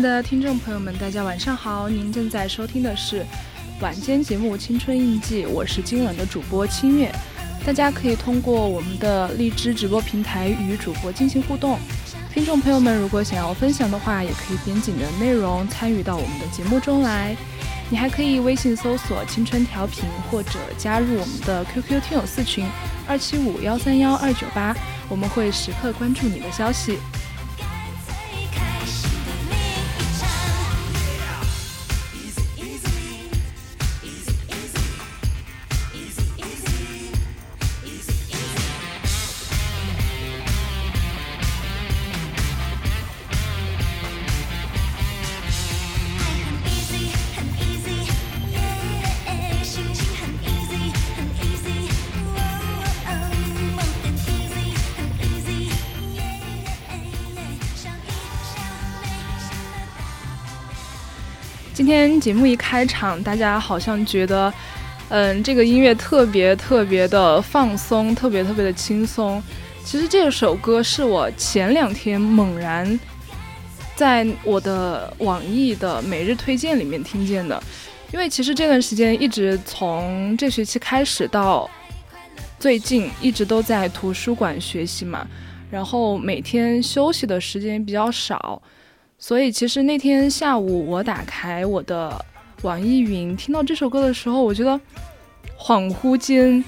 [0.00, 1.88] 的听众朋友们，大家晚上好！
[1.88, 3.24] 您正在收听的是
[3.80, 7.12] 晚间节目《青春印记》，我是今晚的主播清月。
[7.66, 11.78] 大家可以通过我们的荔枝直播平台与主播进行互动。
[12.32, 17.36] 听众朋友们，如果想要分享的话，也可以点紧的内容参与到我们的节目中来。
[17.90, 22.64] 你还可以微信搜索“青春调频”，或者加入我们的 QQ 听友四群
[23.06, 24.74] 二七五幺三幺二九八，
[25.08, 26.98] 我们会时刻关注你的消息。
[62.20, 64.52] 节目一开场，大家好像觉得，
[65.08, 69.42] 嗯，这个音乐特别特别的放松，特别特别的轻松。
[69.82, 73.00] 其实这首歌是我前两天猛然
[73.96, 77.60] 在我的网易的每日推荐里面听见的，
[78.12, 81.68] 因为其实这段时间一直从这学期开始到
[82.58, 85.26] 最近一直都在图书馆学习嘛，
[85.70, 88.60] 然后每天休息的时间比较少。
[89.22, 92.24] 所以其实那天下午，我打开我的
[92.62, 94.80] 网易云，听到这首歌的时候，我觉得
[95.58, 96.64] 恍惚间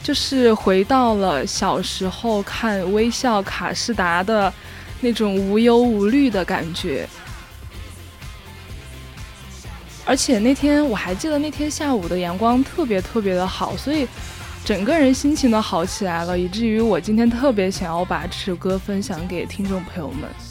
[0.00, 4.50] 就是回到了小时候看《微笑卡士达》的
[5.00, 7.06] 那种无忧无虑的感觉。
[10.04, 14.06] 而且那天我还记得那天下午的阳光特别特别的好，所以
[14.64, 20.47] 整个人心情都好起来了，以至于我今天特别想要把这首歌分享给听众朋友们。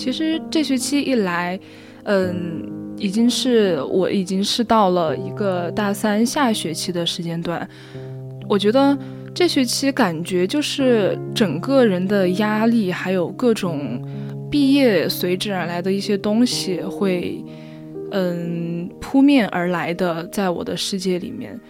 [0.00, 1.60] 其实这学期一来，
[2.04, 2.66] 嗯，
[2.96, 7.68] 已经是我已经是到了一个大三下学期的时间段。
[8.48, 8.96] 我觉得
[9.34, 14.02] 这学期感觉就是整个人的压力，还有各种
[14.50, 17.44] 毕业随之而来的一些东西会，
[18.12, 21.60] 嗯，扑面而来的，在我的世界里面，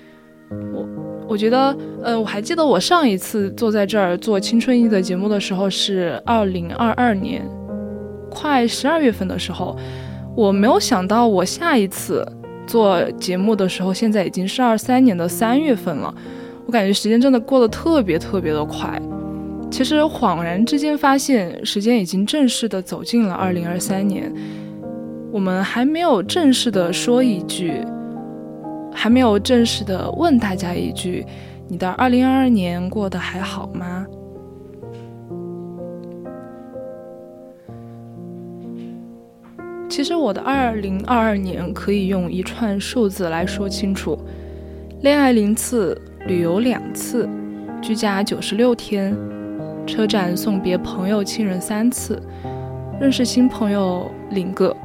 [0.73, 0.89] 我
[1.31, 7.43] 我觉得，呃，我还记得我上一次坐在这儿做青春一的节目的时候是二零二二年，
[8.31, 9.77] 快十二月份的时候，
[10.35, 12.27] 我没有想到我下一次
[12.67, 16.15] 做节目的时候，现在已经是二三年的三月份了。
[16.67, 19.01] 我感觉时间真的过得特别特别的快，
[19.71, 24.33] 其实恍然之间发现，时间已经正式的走进了二零二三年。
[25.33, 27.85] 我们还没有正式的说一句，
[28.93, 31.27] 还没有正式的问大家一句
[31.67, 34.07] ：“你的二零二二年过得还好吗？”
[39.91, 44.17] 其实我的二零二二年可以用一串数字来说清楚：
[45.03, 46.01] 恋爱零次。
[46.27, 47.27] 旅游两次，
[47.81, 49.17] 居家九十六天，
[49.87, 52.23] 车站送别朋友亲人三次，
[53.01, 54.77] 认识新朋友零个。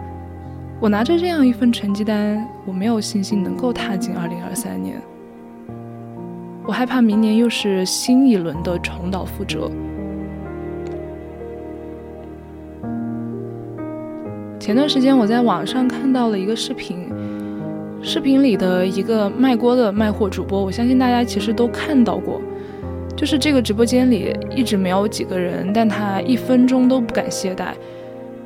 [0.79, 4.95] 我拿着这样一份成绩单，我没有信心能够踏进二零二三年。
[6.65, 9.69] 我害怕明年又是新一轮的重蹈覆辙。
[14.65, 17.07] 前段时间我在网上看到了一个视频。
[18.01, 22.41] 视频里的一个卖锅的卖货主播，我相信大家其实都看到过，
[23.15, 27.73] 就是这个直播间里一直没有几个人，但他一分钟都不敢懈怠。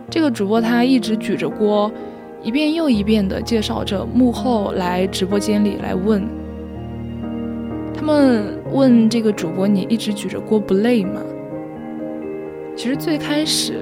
[0.09, 1.89] 这个主播他一直举着锅，
[2.43, 6.21] 一遍又一遍地介绍着幕后来直播间里来问，
[7.93, 11.21] 他们问这个主播：“你一直举着锅不累吗？”
[12.75, 13.75] 其实最开始。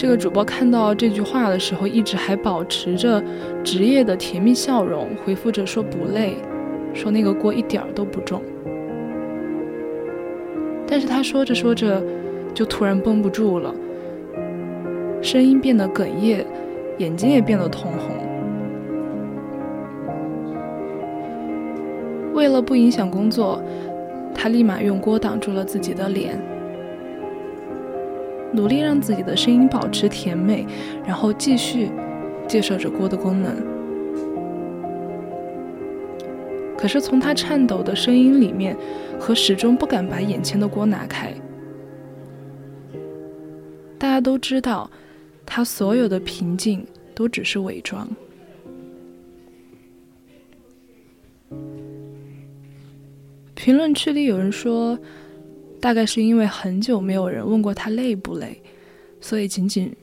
[0.00, 3.22] 这个主播看到这句话的时候，一直还保持着
[3.62, 6.36] 职业的甜蜜笑容，回复着说不累，
[6.94, 8.40] 说那个锅一点儿都不重。
[10.86, 12.02] 但是他说着说着，
[12.54, 13.74] 就突然绷不住了，
[15.20, 16.46] 声音变得哽咽，
[16.96, 18.16] 眼睛也变得通红。
[22.32, 23.62] 为了不影响工作，
[24.34, 26.40] 他立马用锅挡住了自己的脸。
[28.52, 30.66] 努力让自己的声音保持甜美，
[31.06, 31.90] 然后继续
[32.48, 33.54] 介绍着锅的功能。
[36.76, 38.76] 可是从他颤抖的声音里面，
[39.18, 41.32] 和始终不敢把眼前的锅拿开，
[43.98, 44.90] 大家都知道，
[45.44, 48.08] 他所有的平静都只是伪装。
[53.54, 54.98] 评论区里有人说。
[55.80, 58.60] 大概是因为很久没有人问过他累不累，
[59.20, 59.94] 所以仅仅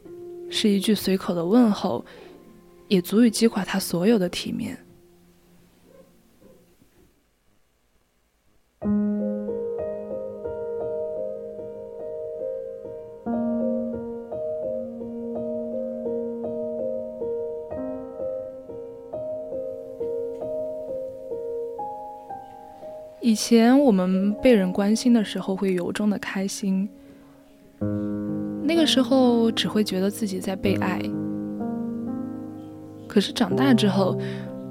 [0.49, 2.03] 是一句随口的问候，
[2.87, 4.77] 也足以击垮他所有的体面。
[23.27, 26.87] 以前我们被人关心的时候，会由衷的开心。
[28.63, 31.01] 那个时候只会觉得自己在被爱。
[33.05, 34.17] 可是长大之后，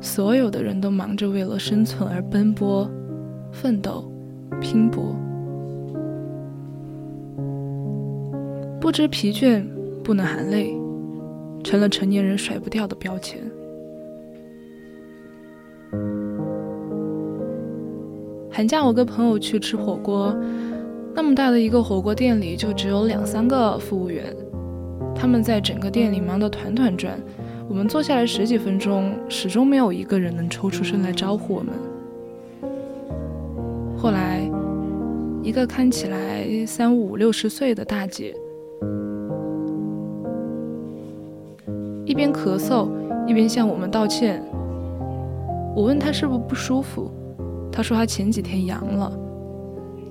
[0.00, 2.90] 所有的人都忙着为了生存而奔波、
[3.52, 4.10] 奋斗、
[4.58, 5.14] 拼搏，
[8.80, 9.62] 不知疲倦，
[10.02, 10.74] 不能含泪，
[11.62, 13.38] 成了成年人甩不掉的标签。
[18.56, 20.34] 寒假我跟朋友去吃火锅，
[21.14, 24.34] 那么大的一个火锅店里就只有两三个服务员，
[25.14, 27.20] 他们在整个店里忙得团团转。
[27.68, 31.74] 我们坐下来十几分钟，始终没有一个人能抽出身来招呼我们。
[33.94, 34.50] 后来，
[35.42, 38.34] 一个看起来三五六十岁的大姐，
[42.06, 42.88] 一边咳嗽
[43.26, 44.42] 一边向我们道歉。
[45.74, 47.10] 我问她是不是不舒服。
[47.76, 49.12] 他说他前几天阳了，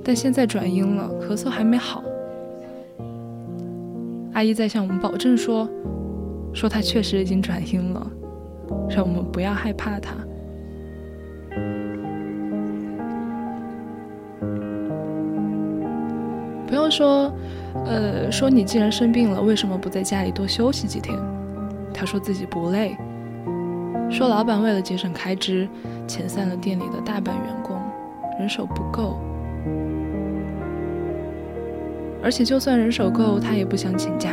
[0.04, 2.04] 但现在转阴了，咳嗽还没好。
[4.34, 5.68] 阿姨在向我们保证说，
[6.54, 8.08] 说他确实已经转阴了，
[8.88, 10.14] 让我们不要害怕他。
[16.68, 17.34] 朋友说，
[17.86, 21.18] 呃，说你既然生病了，为什么不在家里多休息几天？
[21.92, 22.96] 他说自己不累。
[24.08, 25.68] 说老板为了节省开支，
[26.08, 27.80] 遣散了店里的大半员工
[28.40, 29.20] 人手不够。
[32.24, 34.32] 而且就算人手够他也不想请假。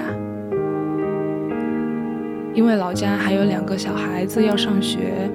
[2.55, 5.31] 因为老家还有两个小孩子要上学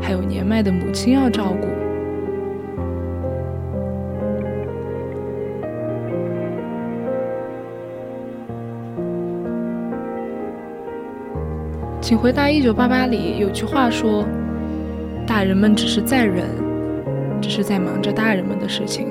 [0.00, 1.68] 还有年迈的母亲要照顾。
[12.04, 14.26] 请回答一九八八里有句话说
[15.34, 16.44] 大人们只是在忍，
[17.42, 19.08] 只是在忙着大人们的事情，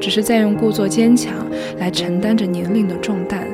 [0.00, 1.34] 只是在用故作坚强
[1.80, 3.48] 来承担着年龄的重担。”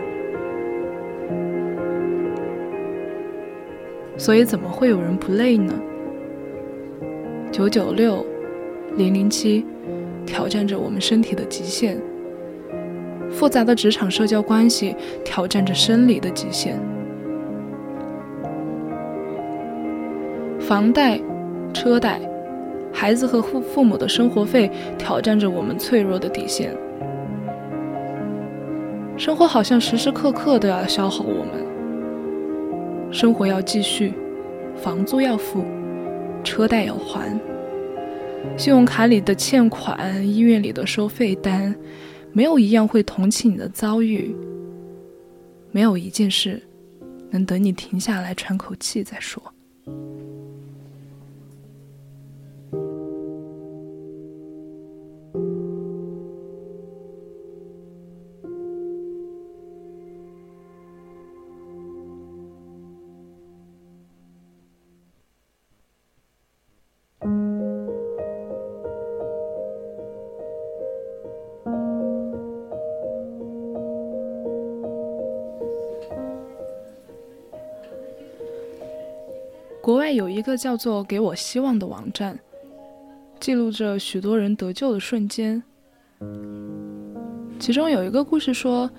[4.19, 5.73] 所以，怎么会有人不累呢？
[7.50, 8.23] 九九六，
[8.99, 9.64] 零零七，
[10.26, 11.97] 挑战着我们身体的极限；
[13.30, 16.75] 复杂的职场社交关系，挑战着生理的极限；
[20.70, 21.20] 房贷、
[21.74, 22.20] 车贷、
[22.92, 26.72] 孩子和父父母的生活费，挑战着我们脆弱的底线。
[29.16, 33.12] 生活好像时时刻刻都要消耗我们。
[33.12, 34.14] 生活要继续，
[34.76, 35.64] 房租要付，
[36.44, 37.36] 车贷要还，
[38.56, 41.74] 信用卡里的欠款，医院里的收费单，
[42.32, 44.32] 没有一样会同情你的遭遇，
[45.72, 46.62] 没有一件事
[47.28, 49.42] 能等你停下来喘口气再说。
[80.40, 82.38] 一个叫做“给我希望”的网站，
[83.38, 85.62] 记录着许多人得救的瞬间。
[87.59, 88.90] 其中有一个故事说，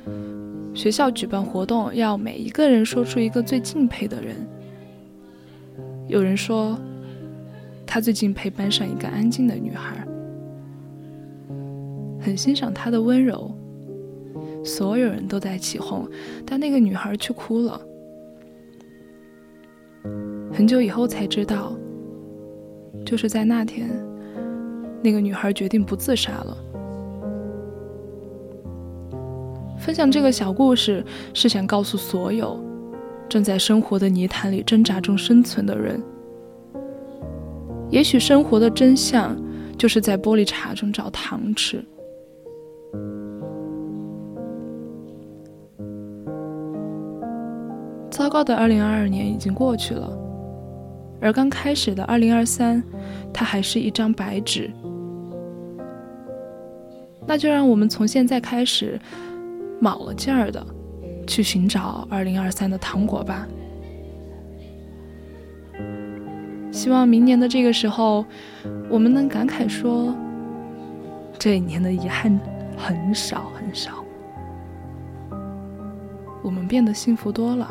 [0.76, 4.48] 学校举办活动，要每一个人说出一个最敬佩的人。
[6.08, 6.80] 有人说，
[7.88, 10.08] 他最敬佩班上一个安静的女孩，
[12.20, 13.52] 很欣赏她的温柔。
[14.64, 16.08] 所有人都在起哄，
[16.46, 17.82] 但那个女孩却哭了。
[20.54, 21.74] 很久以后才知道，
[23.06, 23.90] 就是在那天，
[25.02, 26.58] 那个女孩决定不自杀了。
[29.80, 31.04] 分享这个小故事，
[31.34, 32.60] 是想告诉所有
[33.28, 36.00] 正在生活的泥潭里挣扎中生存的人：
[37.90, 39.36] 也许生活的真相，
[39.78, 41.84] 就是在玻璃碴中找糖吃。
[48.12, 50.16] 糟糕的2022年已经过去了。
[51.22, 52.84] 而刚开始的二零二三，
[53.32, 54.70] 它还是一张白纸。
[57.28, 59.00] 那就让我们从现在开始，
[59.80, 60.66] 卯了劲儿的
[61.28, 63.48] 去寻找二零二三的糖果吧。
[66.72, 68.26] 希望明年的这个时候，
[68.90, 70.16] 我们能感慨说，
[71.38, 72.40] 这一年的遗憾
[72.76, 74.04] 很少很少，
[76.42, 77.70] 我们变得幸福多了。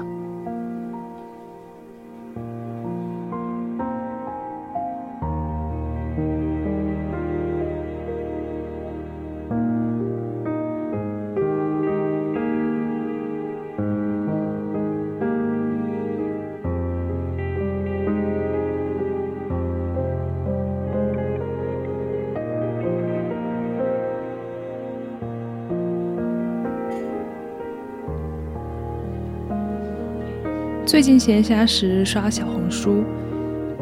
[30.90, 33.04] 最近闲暇时刷小红书，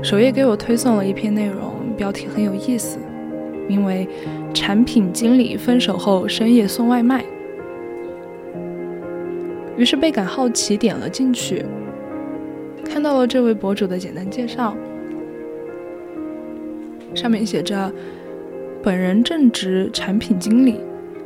[0.03, 2.99] 首页给我推送了一篇内容，标题很有意思，
[3.67, 4.07] 名为
[4.53, 7.25] “产品经理分手后深夜送外卖”。
[9.79, 11.65] 于是倍感好奇，点了进去，
[12.85, 14.77] 看到了这位博主的简单介绍，
[17.15, 17.91] 上面写着
[18.85, 20.79] ：“本人正值产品经理，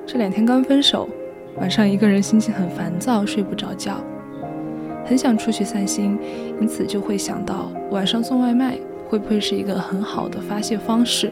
[0.06, 1.08] 这两天刚分手，
[1.56, 4.00] 晚上一个人心情很烦躁，睡不着觉。”
[5.12, 6.18] 很想出去散心，
[6.58, 11.30] 因此就会想到晚上送外卖会不会是一个很好的发泄方式。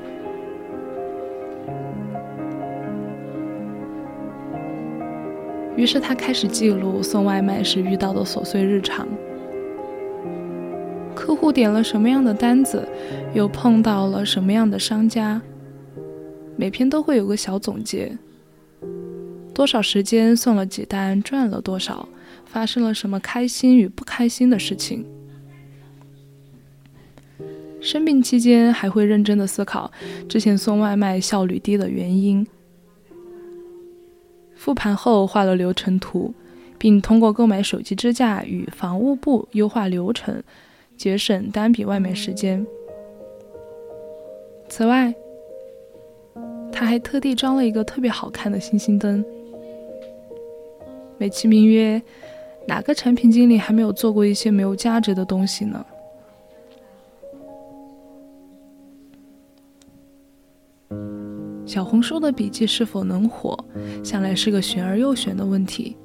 [5.76, 9.08] 于是他开始记录送外卖时遇到的琐碎日常：
[11.14, 12.86] 客户点了什么样的单子，
[13.32, 15.40] 又碰到了什么样的商家。
[16.54, 18.12] 每篇都会有个小总结：
[19.54, 22.06] 多少时间送了几单，赚了多少。
[22.52, 25.06] 发生了什么开心与不开心的事情？
[27.80, 29.90] 生病期间还会认真的思考
[30.28, 32.44] 之前送外卖效率低的原因。
[34.56, 36.34] 复盘后画了流程图，
[36.76, 40.42] 并通过购买手机支架与防务部优化流程，
[40.96, 42.66] 节省单笔外卖时间。
[44.68, 45.14] 此外，
[46.72, 49.24] 他还特地装了一个特别好看的星星灯，
[51.16, 52.02] 美其名曰。
[52.66, 55.84] 哪个产品经理还没有做过一些没有价值的东西呢？
[61.66, 63.56] 小红书的笔记是否能火，
[64.02, 65.96] 向来是个玄而又玄的问题。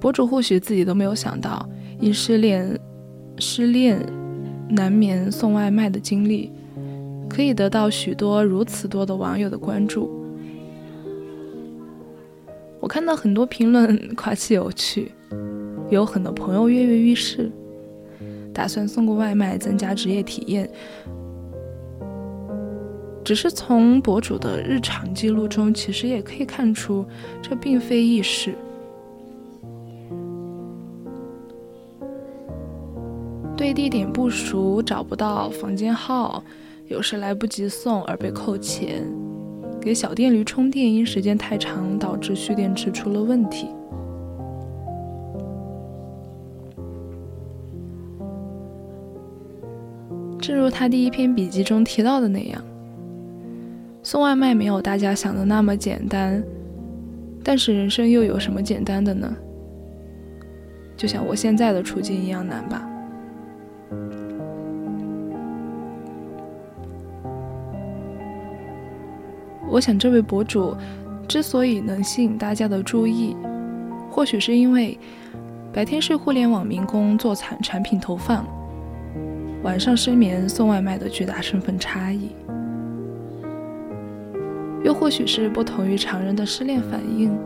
[0.00, 1.68] 博主或许自己都没有想到，
[2.00, 2.78] 因失恋、
[3.36, 4.00] 失恋
[4.68, 6.50] 难免送外卖的经历，
[7.28, 10.10] 可以得到许多如此多的网友的关注。
[12.80, 15.12] 我看到很多评论夸其有趣，
[15.90, 17.50] 有很多朋友跃跃欲试，
[18.52, 20.70] 打算送个外卖增加职业体验。
[23.24, 27.04] 只是从博主的日常记录中，其实也可以看出，
[27.42, 28.54] 这并非易事。
[33.54, 36.42] 对地点不熟，找不到房间号，
[36.86, 39.02] 有时来不及送而被扣钱；
[39.88, 43.68] 给小电驴充电，因时间太长导致蓄电池出了问题。
[50.38, 52.62] 正如他第一篇笔记中提到的那样。
[54.02, 56.44] 送外卖没有大家想的那么简单，
[57.42, 59.34] 但是人生又有什么简单的呢？
[60.98, 62.86] 就像我现在的处境一样难吧。
[69.70, 70.74] 我想这位博主
[71.26, 73.36] 之所以能吸引大家的注意，
[74.10, 74.98] 或许是因为
[75.72, 78.46] 白天是互联网民工做产产品投放，
[79.62, 82.30] 晚上失眠送外卖的巨大身份差异。
[84.84, 87.36] 又或许是不同于常人的失恋反应，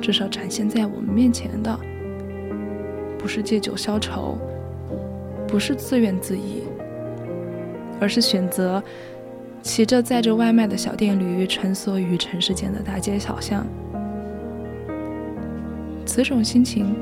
[0.00, 1.78] 至少展现在我们面前的，
[3.18, 4.36] 不是借酒消愁，
[5.46, 6.62] 不是自怨自艾，
[8.00, 8.82] 而是选择
[9.64, 13.66] 骑着载着外卖的小电驴穿梭于城市间的大街小巷。
[16.04, 16.94] 此种心情，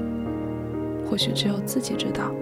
[1.05, 2.33] 或许只有自己知道。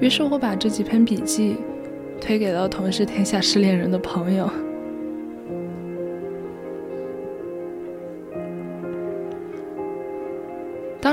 [0.00, 1.58] 于是我把这几篇笔记
[2.18, 4.50] 推给了同是天下失恋人的朋友。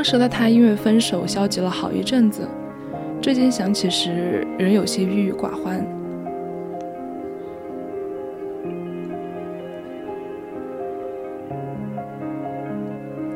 [0.03, 2.45] 当时的他因为分手消极了好一阵子，
[3.21, 5.81] 这件想起时仍有些郁郁寡欢。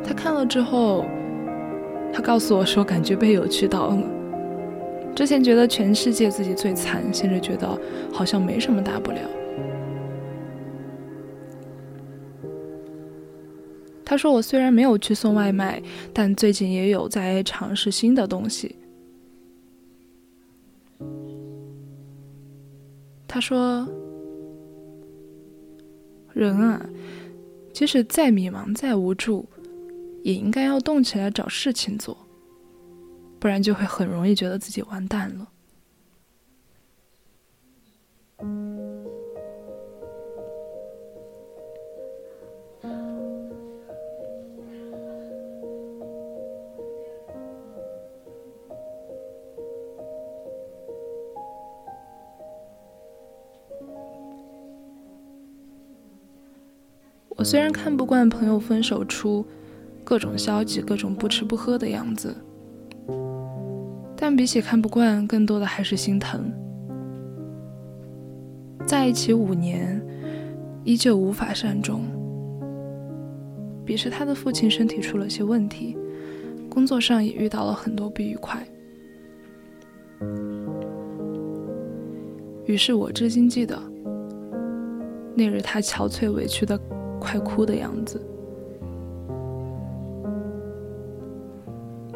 [0.04, 1.06] 他看了之后，
[2.12, 3.98] 他告诉我说，感觉被有趣到了。
[5.16, 7.66] 之前觉得全世界自己最惨，现在觉得
[8.12, 9.20] 好像没什么大不了。
[14.10, 18.74] 他说：“我虽然没有去送外卖，但最近也有在尝试新的东西。”
[23.28, 23.86] 他说
[26.32, 26.90] ：“人啊，
[27.74, 29.46] 即使再迷茫、再无助，
[30.24, 32.18] 也应该要动起来找事情做。”
[33.40, 35.52] 不然就会很容易觉得自己完蛋了。
[57.38, 59.46] 我虽然看不惯朋友分手出
[60.04, 62.36] 各种消极、各种不吃不喝的样子。
[64.16, 66.52] 但比起看不惯，更多的还是心疼。
[68.88, 70.02] 在一起五年，
[70.84, 72.02] 依旧无法善终。
[73.86, 75.96] 彼时他的父亲身体出了些问题，
[76.68, 78.68] 工作上也遇到了很多不愉快。
[82.66, 83.80] 于是我至今记得，
[85.36, 86.78] 那日他憔悴委屈的
[87.20, 88.22] 快哭的样子。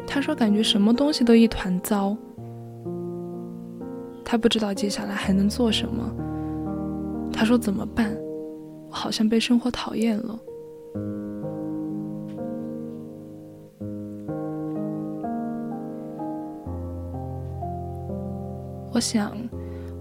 [0.06, 2.16] 他说：“感觉什么东西都一团糟，
[4.24, 6.04] 他不知道接下来还能做什么。”
[7.32, 8.14] 他说：“怎么办？
[8.88, 10.38] 我好像被生活讨厌了。”
[18.94, 19.32] 我想，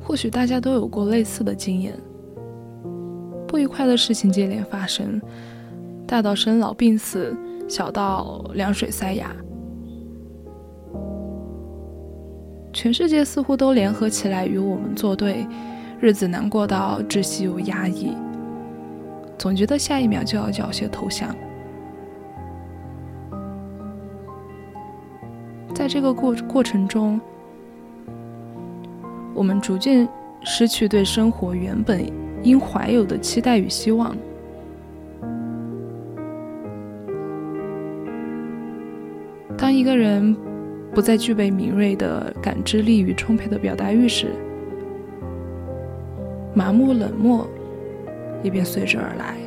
[0.03, 1.97] 或许大家都有过类似的经验：
[3.51, 5.21] 不愉快的事情接连发生，
[6.07, 7.35] 大到生老病死，
[7.67, 9.29] 小到凉水塞牙。
[12.71, 15.45] 全世界似乎都联合起来与我们作对，
[15.99, 18.15] 日子难过到窒息又压抑，
[19.37, 21.35] 总觉得下一秒就要缴械投降。
[25.75, 27.19] 在这个过过程中，
[29.33, 30.07] 我们逐渐
[30.41, 32.01] 失去对生活原本
[32.43, 34.15] 应怀有的期待与希望。
[39.57, 40.35] 当一个人
[40.93, 44.27] 不再具备敏锐的感知力与充沛的表达欲时，
[46.53, 47.47] 麻木冷漠
[48.41, 49.37] 也便随之而来。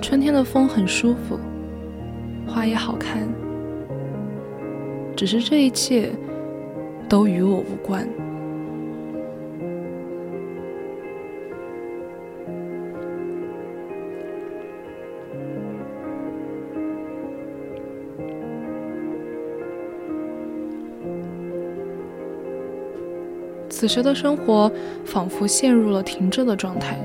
[0.00, 1.38] 春天的风很舒服，
[2.46, 3.28] 花也好看，
[5.14, 6.10] 只是这一切
[7.10, 8.08] 都与我无关。
[23.68, 24.70] 此时的生活
[25.04, 26.96] 仿佛陷入了停滞的状态，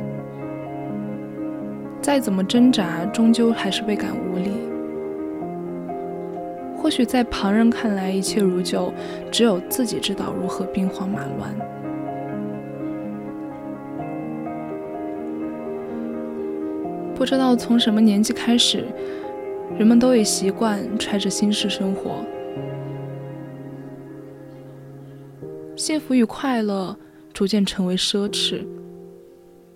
[2.02, 4.64] 再怎么挣扎，终究还是倍感无力。
[6.86, 8.93] 或许在旁人看来一切如旧，
[9.32, 11.52] 只有自己知道如何兵荒马乱。
[17.15, 18.86] 不知道从什么年纪开始，
[19.80, 22.24] 人们都已习惯揣着心事生活。
[25.76, 26.95] 幸福与快乐
[27.34, 28.63] 逐渐成为奢侈，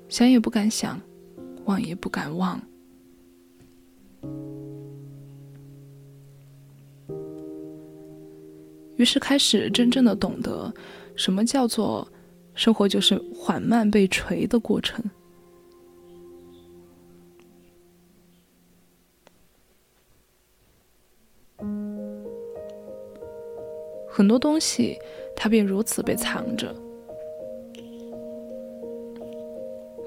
[0.07, 1.01] 想也不敢想，
[1.65, 2.61] 忘也不敢忘。
[8.99, 10.71] 于是开始真正的懂得，
[11.15, 12.05] 什么叫做
[12.53, 15.03] 生活就是缓慢被锤的过程。
[24.07, 24.99] 很多东西。
[25.41, 26.75] 它便如此被藏着，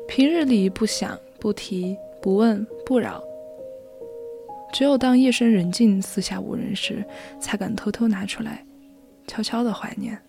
[0.07, 3.25] 平日里不想、不提、不问、不扰，
[4.75, 7.03] 只有当夜深人静、四下无人时，
[7.41, 8.63] 才敢偷偷拿出来，
[9.27, 10.21] 悄悄的怀念。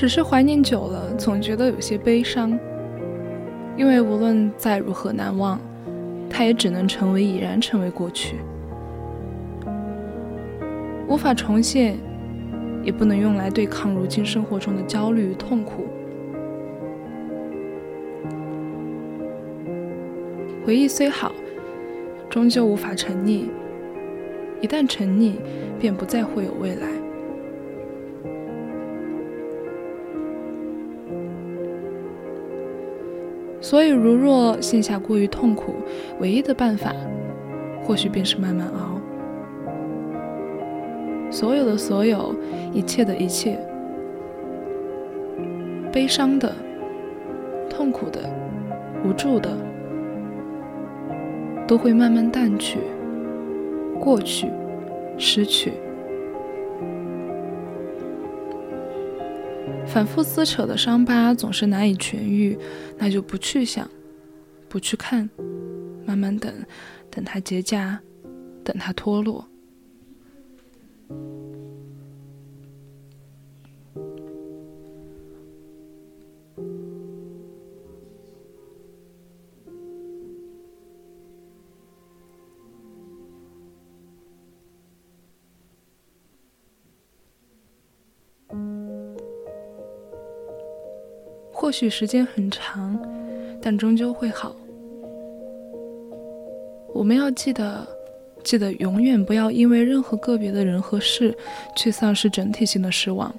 [0.00, 2.56] 只是怀念久了，总觉得有些悲伤。
[3.76, 5.58] 因为无论再如何难忘，
[6.30, 8.36] 它也只能成为已然成为过去，
[11.08, 11.96] 无法重现，
[12.84, 15.88] 也不能用来对抗如今生活中的焦虑与痛苦。
[20.64, 21.32] 回忆虽好，
[22.30, 23.46] 终究无法沉溺。
[24.60, 25.32] 一旦沉溺，
[25.80, 26.86] 便不再会有未来。
[33.68, 35.74] 所以，如若现下过于痛苦，
[36.20, 36.90] 唯一的办法，
[37.84, 38.98] 或许便是慢慢熬。
[41.30, 42.34] 所有的所有，
[42.72, 43.58] 一切的一切，
[45.92, 46.50] 悲伤的、
[47.68, 48.20] 痛苦的、
[49.04, 49.50] 无助的，
[51.66, 52.78] 都会慢慢淡去、
[54.00, 54.48] 过去、
[55.18, 55.74] 失去。
[59.88, 62.56] 反复撕扯的伤疤总是难以痊愈，
[62.98, 63.88] 那就不去想，
[64.68, 65.28] 不去看，
[66.04, 66.52] 慢慢等，
[67.10, 67.98] 等它结痂，
[68.62, 69.48] 等它脱落。
[91.68, 92.98] 或许时间很长，
[93.60, 94.56] 但终究会好。
[96.94, 97.86] 我们要记得，
[98.42, 101.36] 记得永远不要因为任何个别的人和事，
[101.76, 103.30] 去丧失整体性的失望。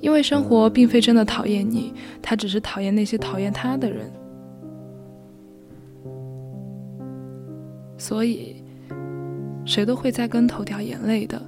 [0.00, 4.10] 因为生活并非真的讨厌你，他只是讨厌那些讨厌他的人。
[7.98, 8.56] 所以，
[9.66, 11.38] 谁都会在跟头掉眼泪的。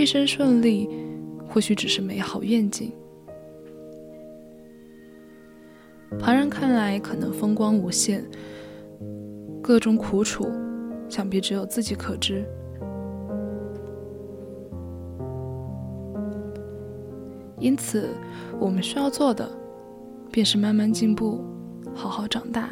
[0.00, 0.88] 一生顺利，
[1.48, 2.92] 或许只是美好愿景。
[6.20, 8.24] 旁人看来可能风光无限，
[9.60, 10.48] 各种苦楚，
[11.08, 12.44] 想必只有自己可知。
[17.58, 18.08] 因此，
[18.60, 19.50] 我们需要做的，
[20.30, 21.44] 便是慢慢进步，
[21.92, 22.70] 好好长大。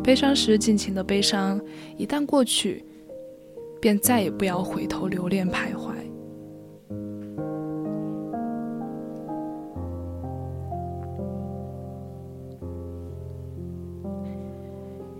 [0.00, 1.60] 悲伤时尽情的悲伤，
[1.96, 2.84] 一旦过去，
[3.82, 5.92] 便再也不要回头留恋徘徊。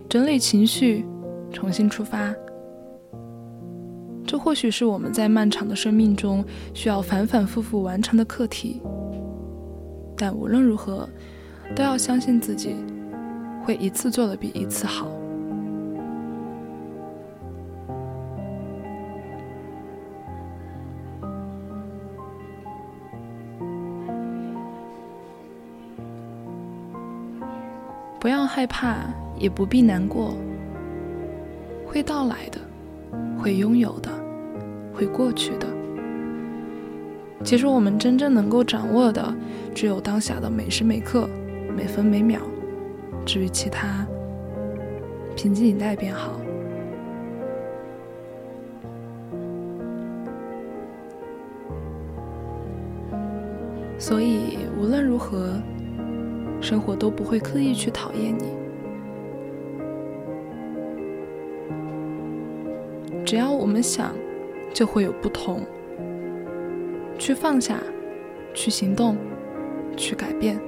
[0.08, 1.04] 整理情绪，
[1.50, 2.32] 重新出发。
[4.24, 8.80] 这或许是我们在漫长的生命中需要反反复复完成的课题，
[10.16, 11.08] 但无论如何，
[11.74, 12.76] 都要相信自己
[13.64, 15.08] 会一次做的比一次好。
[28.22, 28.98] 不要害怕，
[29.36, 30.36] 也不必难过，
[31.84, 32.60] 会到来的，
[33.36, 34.08] 会拥有的。
[34.94, 35.66] 会过去的。
[37.42, 39.34] 其实我们真正能够掌握的，
[39.74, 41.28] 只有当下的每时每刻、
[41.76, 42.40] 每分每秒。
[43.26, 44.06] 至于其他，
[45.34, 46.40] 平静以待便好。
[53.98, 55.54] 所以无论如何，
[56.62, 58.54] 生活都不会刻意去讨厌你。
[63.26, 64.14] 只要我们想。
[64.74, 65.60] 就会有不同。
[67.18, 67.78] 去放下，
[68.54, 69.18] 去行动，
[69.98, 70.58] 去改变。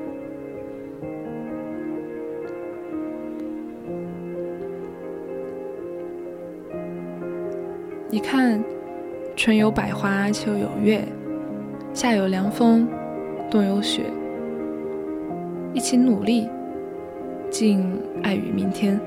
[8.11, 8.63] 你看，
[9.35, 11.03] 春有百花，秋有月，
[11.95, 12.87] 夏有凉风，
[13.51, 14.03] 冬有雪。
[15.75, 16.49] 一起努力，
[17.51, 17.85] 敬
[18.23, 18.99] 爱与明天。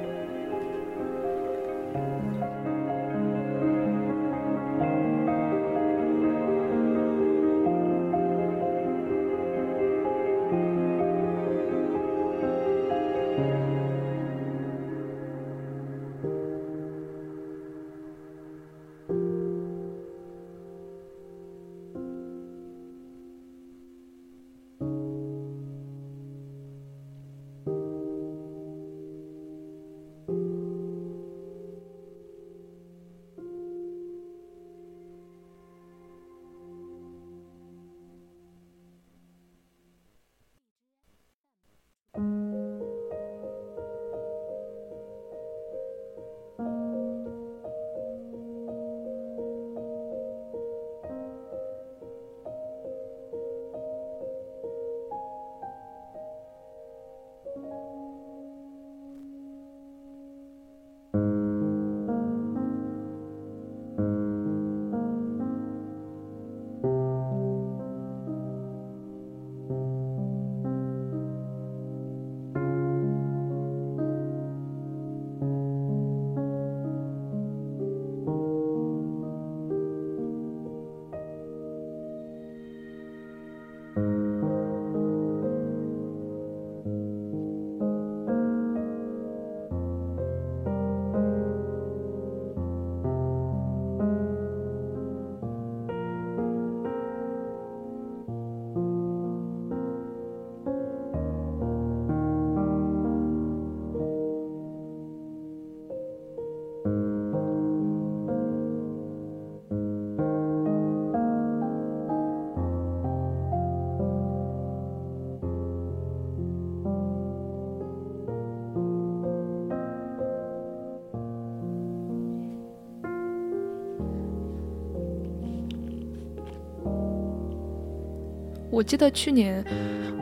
[128.77, 129.65] 我记得去年，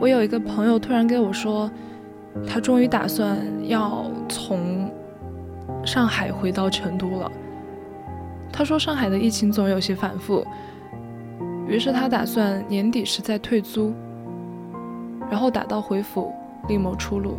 [0.00, 1.70] 我有一个朋友突然跟我说，
[2.48, 3.36] 他终于打算
[3.68, 4.90] 要从
[5.84, 7.30] 上海回到成都了。
[8.50, 10.42] 他说上海的疫情总有些反复，
[11.68, 13.92] 于是他打算年底时再退租，
[15.30, 16.32] 然后打道回府，
[16.66, 17.36] 另谋出路。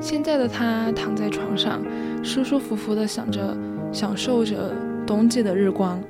[0.00, 1.82] 现在的他躺在床上，
[2.22, 3.54] 舒舒服服的想着，
[3.92, 4.74] 享受着
[5.06, 6.02] 冬季的日光。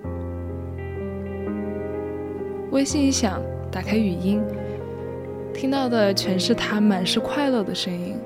[2.74, 4.42] 微信一响，打开语音，
[5.54, 8.16] 听到的全是他满是快乐的声音。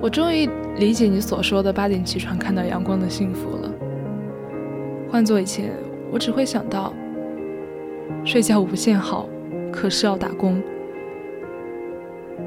[0.00, 3.70] 我终于理解你所说的八点起床看到阳光的幸福了。
[5.10, 5.70] 换做以前，
[6.10, 6.94] 我只会想到
[8.24, 9.28] 睡觉无限好。
[9.70, 10.62] 可是要打工，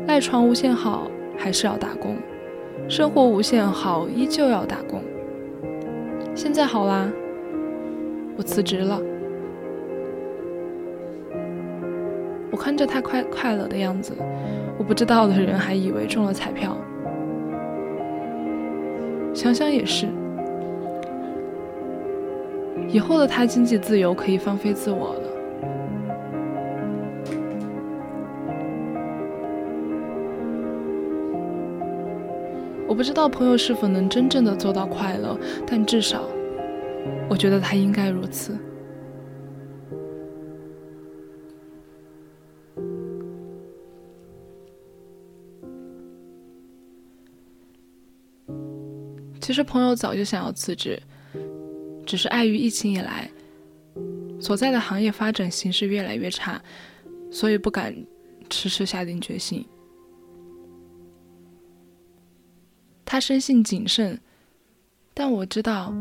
[0.08, 2.16] 赖床无限好，还是要打工；
[2.90, 5.04] 生活无限好，依旧要打工。
[6.60, 7.10] 现在好啦，
[8.36, 9.00] 我辞职了。
[12.52, 14.12] 我看着他快快乐的样子，
[14.78, 16.76] 我不知道的人还以为中了彩票。
[19.34, 20.06] 想想也是，
[22.90, 25.22] 以后的他经济自由，可以放飞自我了。
[32.86, 36.24] 我不知道朋友是否能真正的做到快乐，但至少，
[37.30, 38.58] 我觉得他应该如此。
[49.40, 51.02] 其实朋友早就想要辞职，
[52.06, 53.30] 只是碍于疫情以来
[54.40, 56.62] 所在的行业发展形势越来越差，
[57.32, 57.96] 所以不敢
[58.50, 59.66] 迟迟下定决心。
[63.06, 64.20] 他生性谨慎，
[65.16, 65.92] 但我知道，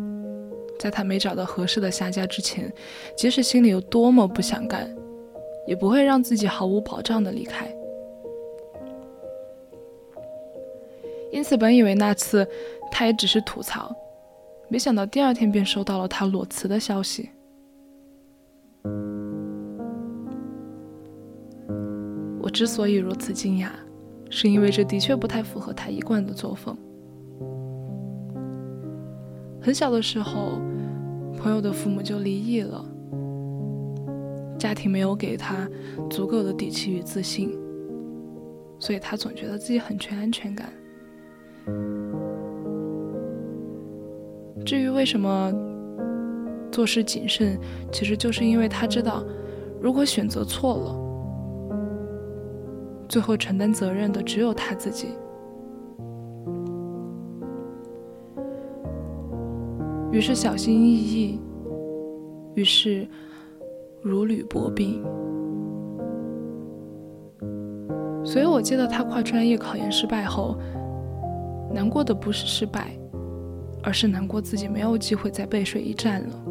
[0.78, 2.72] 在他没找到合适的下家之前，
[3.16, 4.94] 即使心里有多么不想干，
[5.66, 7.66] 也不会让自己毫无保障的离开。
[11.30, 12.46] 因此，本以为那次
[12.90, 13.94] 他也只是吐槽，
[14.68, 17.30] 没想到第二天便收到了他裸辞的消息。
[22.40, 23.68] 我之所以如此惊讶，
[24.30, 26.74] 是因为这的确不太符合他一贯的作风。
[29.68, 30.62] 很小的时候，
[31.36, 32.82] 朋友的父母就离异了，
[34.58, 35.68] 家庭没有给他
[36.08, 37.54] 足够的底气与自信，
[38.78, 40.72] 所以他总觉得自己很缺安全感。
[44.64, 45.52] 至于为什么
[46.72, 47.60] 做事谨慎，
[47.92, 49.22] 其实就是因为他知道，
[49.82, 51.78] 如果选择错了，
[53.06, 55.08] 最后承担责任的只有他自己。
[60.18, 61.40] 于是小心翼翼，
[62.56, 63.06] 于是
[64.02, 65.00] 如履薄冰。
[68.24, 70.58] 所以我记得他跨专业考研失败后，
[71.72, 72.98] 难过的不是失败，
[73.80, 76.44] 而是难过自己没有机会再背水一战了。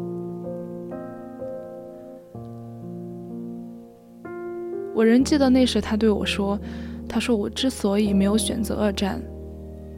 [4.94, 6.58] 我仍记得那时他对我说
[7.06, 9.20] ：“他说我之所以没有选择二战，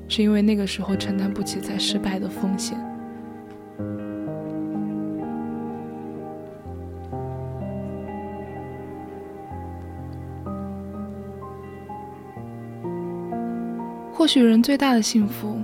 [0.09, 2.77] 是因为那个时候承担不起再失败的风险。”
[14.33, 15.61] 许人最大的幸福，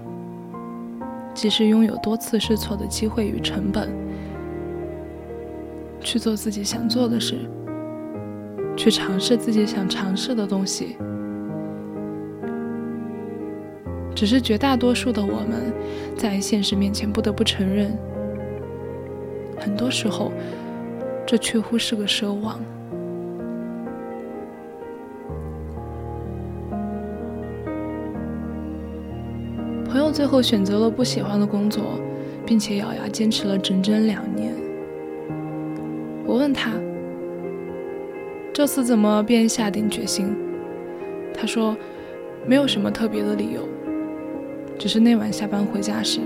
[1.33, 3.89] 即是拥有多次试错的机会与成本，
[6.01, 7.49] 去做自己想做的事，
[8.77, 10.97] 去尝试自己想尝试的东西。
[14.17, 15.73] 只是绝大多数的我们，
[16.17, 17.97] 在现实面前不得不承认，
[19.61, 20.33] 很多时候，
[21.25, 22.59] 这却乎是个奢望。
[30.17, 32.01] 最后选择了不喜欢的工作，
[32.47, 34.51] 并且咬牙坚持了整整两年。
[36.25, 36.73] 我问他
[38.51, 40.35] ：“这次怎么便下定决心？”
[41.37, 41.77] 他说
[42.49, 43.61] ：“没有什么特别的理由，
[44.79, 46.21] 只是那晚下班回家时，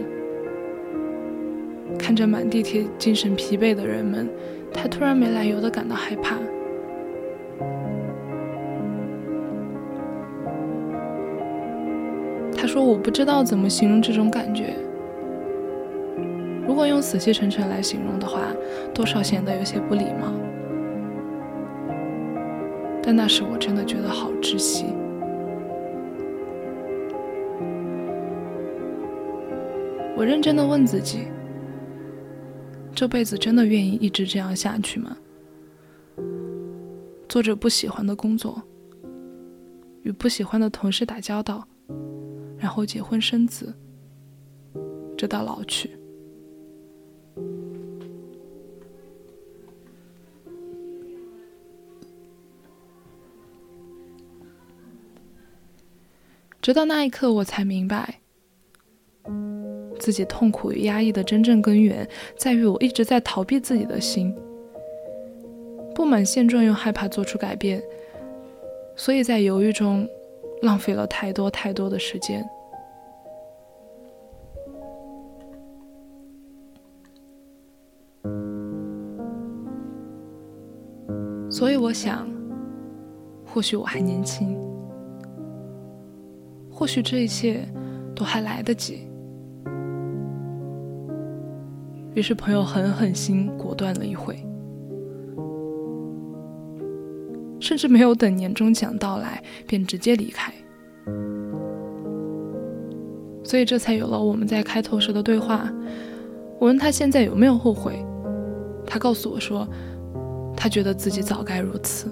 [1.98, 4.30] 看着满地铁精神疲惫的人们，
[4.72, 6.36] 他突然没来由的感到害怕。”
[12.70, 14.76] 说：“我不知道怎么形容这种感觉。
[16.68, 18.42] 如果用死气沉沉来形容的话，
[18.94, 20.32] 多少显得有些不礼貌。
[23.02, 24.84] 但那时我真的觉得好窒息。
[30.16, 31.26] 我认真的问自己：
[32.94, 35.16] 这辈子真的愿意一直这样下去吗？
[37.28, 38.62] 做着不喜欢的工作，
[40.02, 41.66] 与不喜欢的同事打交道，
[42.60, 43.74] 然后结婚生子，
[45.16, 45.90] 直到老去。
[56.60, 58.20] 直到那一刻，我才明白，
[59.98, 62.06] 自己痛苦与压抑的真正根源，
[62.36, 64.32] 在于我一直在逃避自己的心，
[65.94, 67.82] 不满现状又害怕做出改变，
[68.94, 70.06] 所以在犹豫中
[70.62, 72.48] 浪费了太多太多的时间。
[81.50, 82.28] 所以我想，
[83.44, 84.56] 或许我还年轻。
[86.70, 87.66] 或许这一切
[88.14, 89.06] 都还来得及。
[92.14, 94.42] 于是朋友狠狠心，果断了一回，
[97.70, 100.52] 甚至没有等年终奖到来，便直接离开。
[103.44, 105.72] 所以这才有了我们在开头时的对话。
[106.58, 108.04] 我问他现在有没有后悔，
[108.84, 109.68] 他告诉我说，
[110.56, 112.08] 他觉得自己早该如此。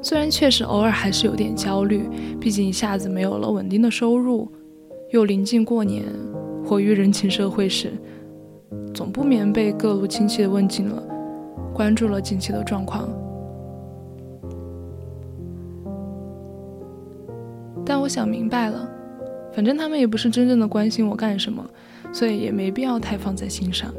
[0.00, 2.08] 虽然确实偶尔还是有点焦虑，
[2.40, 4.50] 毕竟一下子没有了稳定的收入，
[5.10, 6.02] 又临近过年，
[6.64, 7.92] 活于人情社会时，
[8.94, 11.02] 总不免被各路亲戚问津了，
[11.74, 13.08] 关注了近期的状况。
[17.84, 18.88] 但我想明白了，
[19.52, 21.64] 反正他们也不是真正的关心我干什么，
[22.12, 23.92] 所以也没必要太放在心上。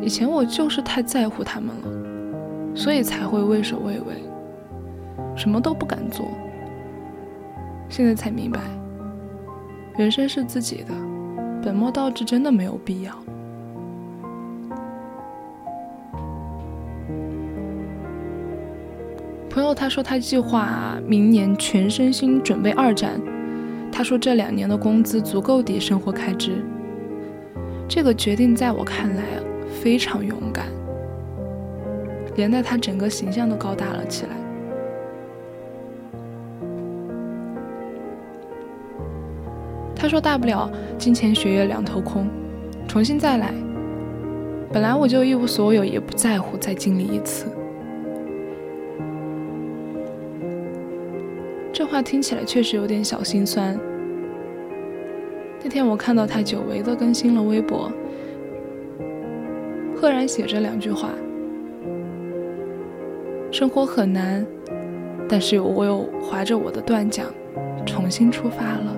[0.00, 4.24] 以前我就是太在乎他们了，所以才会畏首畏尾，
[5.36, 6.26] 什么都不敢做。
[7.88, 8.60] 现在才明白，
[9.98, 10.94] 人生是自己的，
[11.60, 13.12] 本末倒置真的没有必要。
[19.50, 23.20] 朋友他说他计划明年全身心准备二战，
[23.90, 26.64] 他说这两年的工资足够抵生活开支。
[27.88, 29.24] 这个决定在我看来。
[29.82, 30.66] 非常勇敢，
[32.34, 34.30] 连带他整个形象都高大了起来。
[39.98, 42.28] 他说：“大不了金钱学业两头空，
[42.86, 43.52] 重新再来。
[44.72, 47.46] 本来我就一无所有，也不在乎再经历一次。”
[51.72, 53.76] 这话听起来确实有点小心酸。
[55.64, 57.90] 那天我看到他久违的更新了微博。
[59.96, 61.10] 赫然写着两句话
[63.50, 64.46] ：“生活很难，
[65.28, 67.26] 但是我又划着我的断桨，
[67.84, 68.94] 重新出发了。”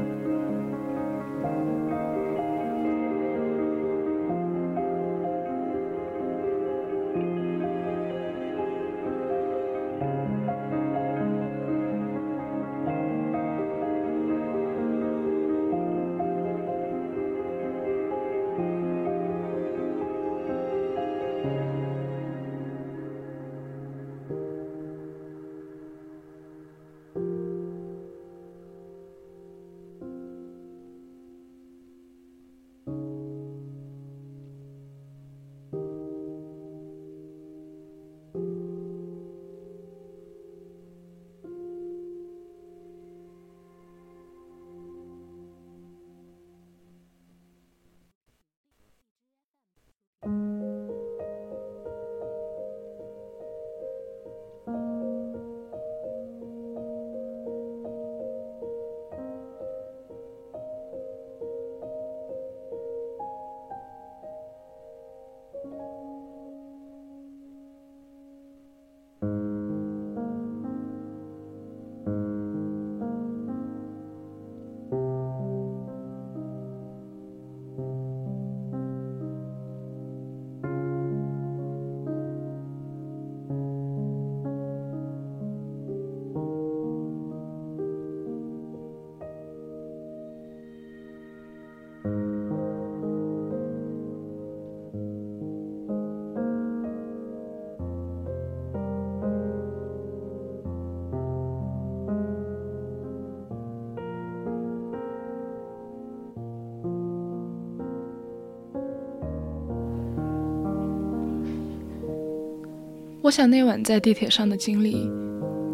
[113.30, 115.08] 我想那晚在地铁上的经历，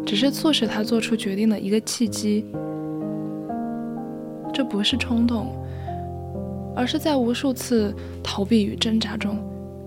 [0.05, 2.45] 只是促使他做出决定的一个契机。
[4.53, 5.47] 这不是冲动，
[6.75, 7.91] 而是在无数次
[8.23, 9.39] 逃避与挣扎中，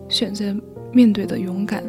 [0.09, 0.53] 选择
[0.91, 1.85] 面对的勇敢。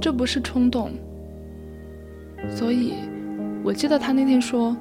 [0.00, 0.90] 这不是冲动，
[2.50, 2.94] 所以，
[3.62, 4.76] 我记得他那天说：“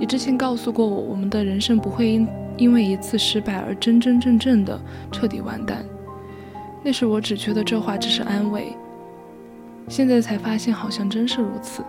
[0.00, 2.26] 你之前告诉过我，我们的人生不会因
[2.56, 4.80] 因为一次失败而真真正正的
[5.12, 5.84] 彻底完蛋。”
[6.82, 8.74] 那时我只觉得这话只是安慰，
[9.88, 11.82] 现在才发现好像真是如此。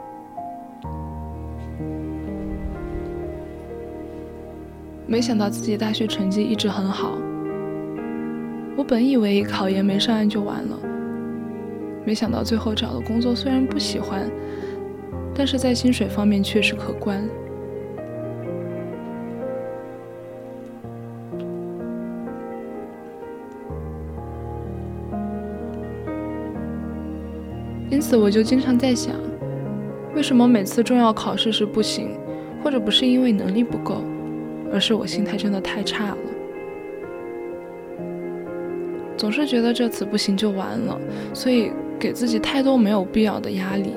[5.07, 7.17] 没想到自己大学成绩一直很好，
[8.75, 10.77] 我本以为考研没上岸就完了。
[12.05, 14.29] 没想到最后找的工作虽然不喜欢，
[15.33, 17.23] 但是在薪水方面确实可观。
[28.17, 29.15] 我就经常在想，
[30.15, 32.17] 为什么每次重要考试时不行，
[32.63, 34.03] 或者不是因为能力不够，
[34.73, 36.17] 而是我心态真的太差了。
[39.17, 40.99] 总是觉得这次不行就完了，
[41.33, 41.71] 所以。
[42.01, 43.93] 给自己太多没有必要的压力。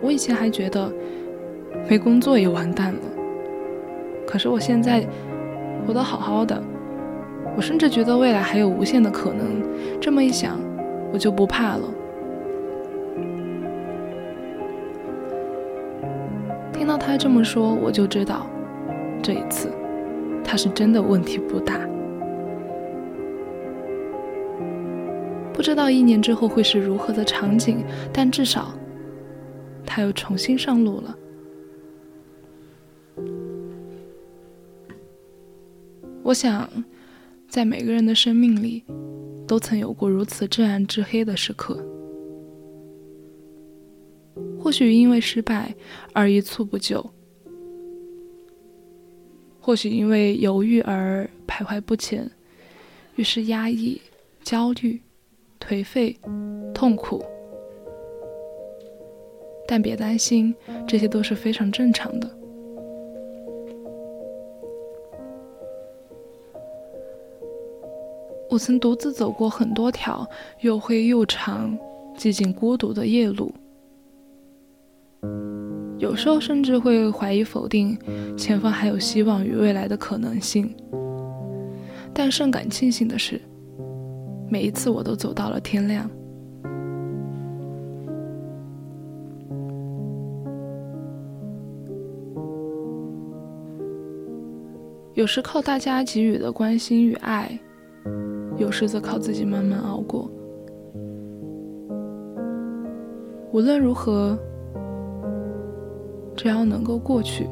[0.00, 0.92] 我以前还觉得
[1.88, 3.00] 没工作也完蛋了，
[4.26, 5.06] 可是我现在
[5.86, 6.60] 活得好好的，
[7.56, 9.62] 我甚至觉得未来还有无限的可能。
[10.00, 10.58] 这么一想，
[11.12, 11.82] 我就不怕了。
[16.72, 18.46] 听到他这么说，我就知道
[19.22, 19.70] 这一次
[20.44, 21.80] 他是真的问题不大。
[25.52, 28.74] 不知道一年之后会是如何的场景，但至少
[29.86, 31.16] 他又重新上路了。
[36.22, 36.68] 我想，
[37.54, 38.82] 在每个人的生命里，
[39.46, 41.76] 都曾有过如此至暗至黑的时刻。
[44.58, 45.72] 或许因为失败
[46.12, 47.08] 而一蹴不就，
[49.60, 52.28] 或许因为犹豫而徘徊不前，
[53.14, 54.02] 于是压抑、
[54.42, 55.00] 焦虑。
[55.60, 56.18] 颓废、
[56.74, 57.24] 痛苦，
[59.68, 60.52] 但别担心，
[60.88, 62.28] 这些都是非常正常的。
[68.54, 70.24] 我曾独自走过很多条
[70.60, 71.76] 又灰又长、
[72.16, 73.52] 寂静孤独的夜路，
[75.98, 77.98] 有时候甚至会怀疑、否定
[78.36, 80.72] 前方还有希望与未来的可能性。
[82.12, 83.40] 但甚感庆幸的是。
[84.48, 86.08] 每一次我都走到了天亮。
[95.14, 97.58] 有时靠大家给予的关心与爱，
[98.56, 100.30] 有时则靠自己慢慢熬过。
[103.52, 104.38] 无论如何，
[106.36, 107.48] 只要能够过去，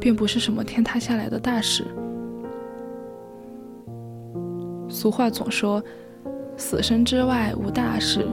[0.00, 1.84] 便不是什么天塌下来的大事。
[4.88, 5.82] 俗话总说
[6.56, 8.26] ：“死生之外无大事，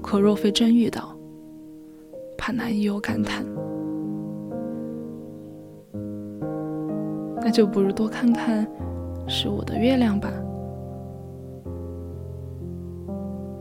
[0.00, 1.14] 可若非真遇到，
[2.36, 3.44] 怕难以有感叹。”
[7.40, 8.66] 那就不如多看看
[9.26, 10.30] 是我的月亮吧。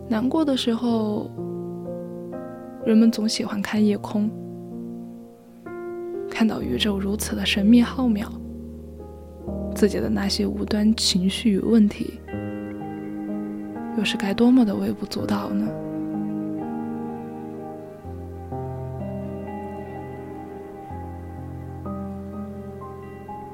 [0.09, 1.29] 难过的时候，
[2.85, 4.29] 人们总喜欢看夜空，
[6.29, 8.25] 看到宇宙如此的神秘浩渺。
[9.75, 12.19] 自己的那些无端情绪与问题，
[13.97, 15.67] 又是该多么的微不足道呢？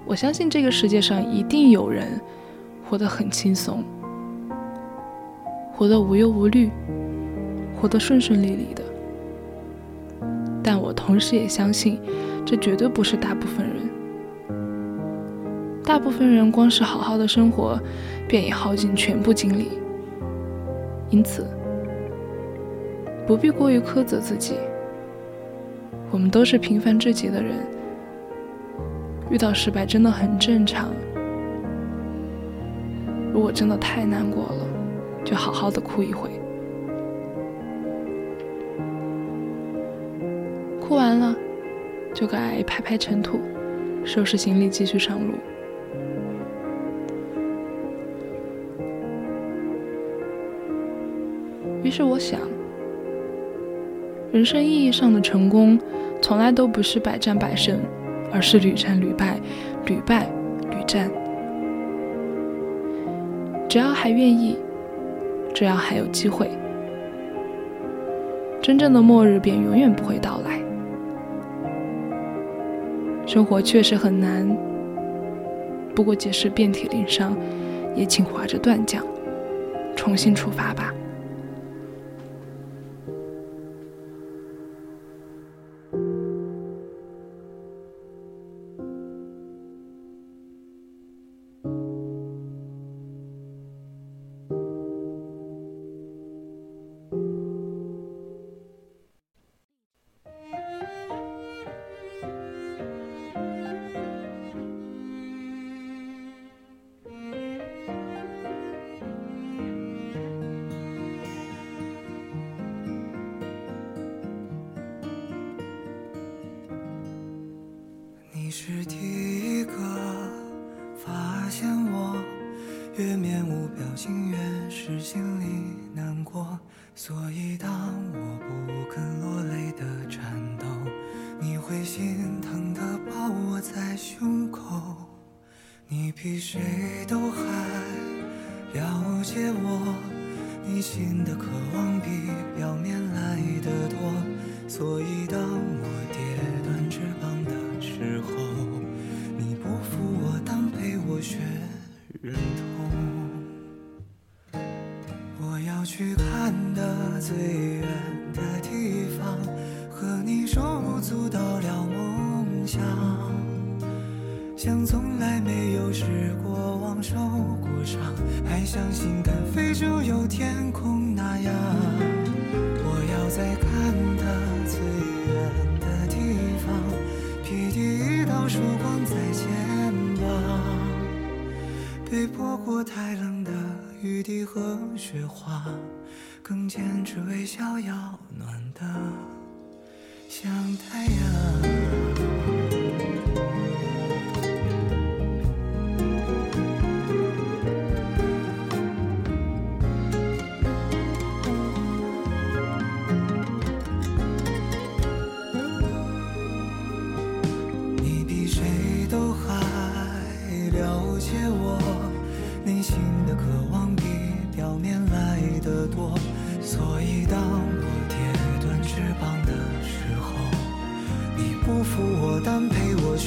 [0.05, 2.21] 我相信这个世界上一定有人
[2.87, 3.83] 活得很轻松，
[5.75, 6.69] 活得无忧无虑，
[7.75, 8.83] 活得顺顺利利的。
[10.61, 11.99] 但我同时也相信，
[12.45, 13.75] 这绝对不是大部分人。
[15.83, 17.77] 大部分人光是好好的生活，
[18.27, 19.67] 便已耗尽全部精力。
[21.09, 21.45] 因此，
[23.27, 24.55] 不必过于苛责自己。
[26.11, 27.55] 我们都是平凡至极的人，
[29.29, 30.91] 遇到失败真的很正常。
[33.33, 34.67] 如果真的太难过了，
[35.23, 36.29] 就好好的哭一回。
[40.79, 41.35] 哭完了，
[42.13, 43.39] 就该拍拍尘土，
[44.03, 45.33] 收拾行李，继续上路。
[51.83, 52.39] 于是我想，
[54.31, 55.79] 人生意义上的成功，
[56.21, 57.79] 从来都不是百战百胜，
[58.31, 59.39] 而是屡战屡败，
[59.85, 60.29] 屡败
[60.69, 61.09] 屡战。
[63.67, 64.57] 只要还愿意，
[65.53, 66.49] 只要还有机会，
[68.61, 70.59] 真正的末日便永远不会到来。
[73.25, 74.45] 生活确实很难，
[75.95, 77.37] 不过即使遍体鳞伤，
[77.95, 79.01] 也请划着断桨，
[79.95, 80.93] 重新出发吧。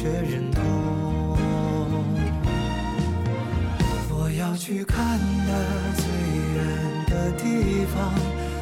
[0.06, 0.62] 却认痛。
[4.08, 5.52] 我要去看的
[5.96, 6.06] 最
[6.54, 6.58] 远
[7.06, 8.14] 的地方，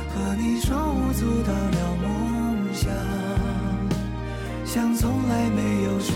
[0.09, 2.91] 和你手舞足蹈聊梦想，
[4.65, 6.13] 像从来没有失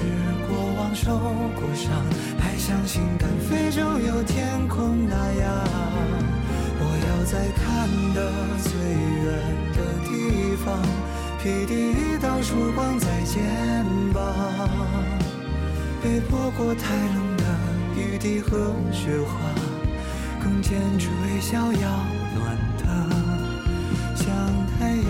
[0.49, 1.19] 过望、受
[1.55, 1.93] 过伤，
[2.41, 5.47] 还相信敢飞就有天空那样。
[6.81, 8.33] 我要在看的
[8.65, 8.71] 最
[9.25, 9.27] 远
[9.77, 10.11] 的地
[10.65, 10.67] 方，
[11.43, 13.45] 披第一道曙光在肩
[14.15, 14.98] 膀。
[16.09, 17.45] 被泼过太冷的
[17.95, 19.39] 雨滴和雪花，
[20.43, 21.89] 更坚持微笑要
[22.35, 22.83] 暖的
[24.17, 24.27] 像
[24.73, 25.07] 太阳。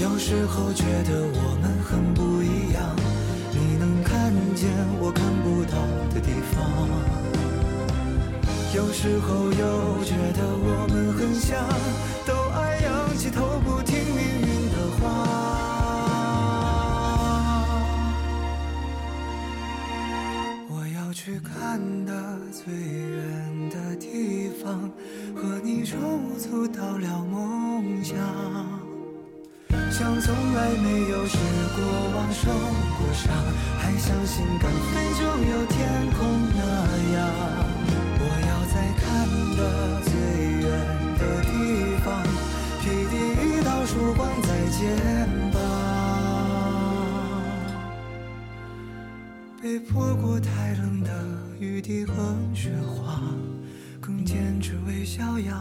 [0.00, 2.96] 有时候觉得我们很不一样，
[3.52, 5.76] 你能看见我看不到
[6.14, 6.88] 的地方。
[8.74, 11.58] 有时候又觉得我们很像，
[12.24, 12.32] 都
[30.76, 31.36] 没有失
[31.74, 31.78] 过
[32.14, 32.50] 望、受
[32.98, 33.32] 过伤，
[33.78, 35.78] 还相信敢飞就有天
[36.12, 36.18] 空
[36.54, 36.60] 那
[37.14, 37.18] 样。
[38.22, 39.04] 我要在看
[39.56, 39.60] 的
[40.04, 40.10] 最
[40.60, 40.68] 远
[41.18, 41.52] 的地
[42.04, 42.06] 方，
[42.80, 44.78] 披第一道曙光在肩
[45.52, 45.56] 膀，
[49.62, 51.10] 被泼过太冷的
[51.58, 52.14] 雨滴和
[52.54, 53.20] 雪花，
[54.00, 55.52] 更坚持微笑要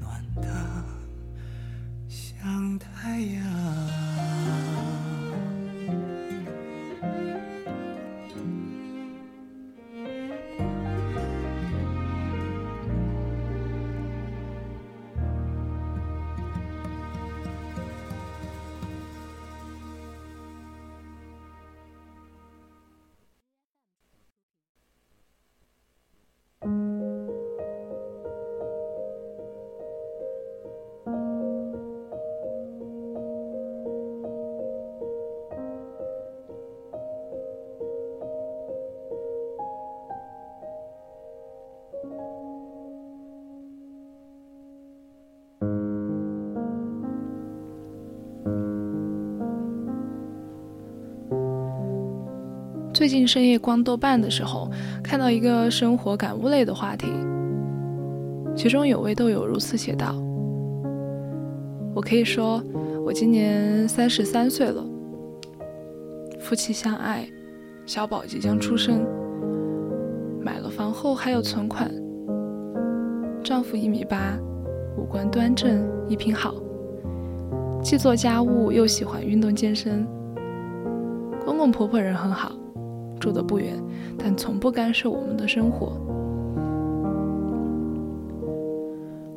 [0.00, 0.48] 暖的
[2.44, 4.63] 像太阳。
[53.04, 54.66] 最近深夜逛豆瓣的时候，
[55.02, 57.06] 看到一个生活感悟类的话题，
[58.56, 60.14] 其中有位豆友如此写道
[61.94, 62.62] ：“我可以说，
[63.04, 64.82] 我今年三十三岁了，
[66.40, 67.28] 夫妻相爱，
[67.84, 69.04] 小宝即将出生，
[70.40, 71.92] 买了房后还有存款，
[73.44, 74.38] 丈夫一米八，
[74.96, 76.54] 五官端正，衣品好，
[77.82, 80.06] 既做家务又喜欢运动健身，
[81.44, 82.50] 公公婆婆人很好。”
[83.20, 83.82] 住的不远，
[84.18, 85.92] 但从不干涉我们的生活。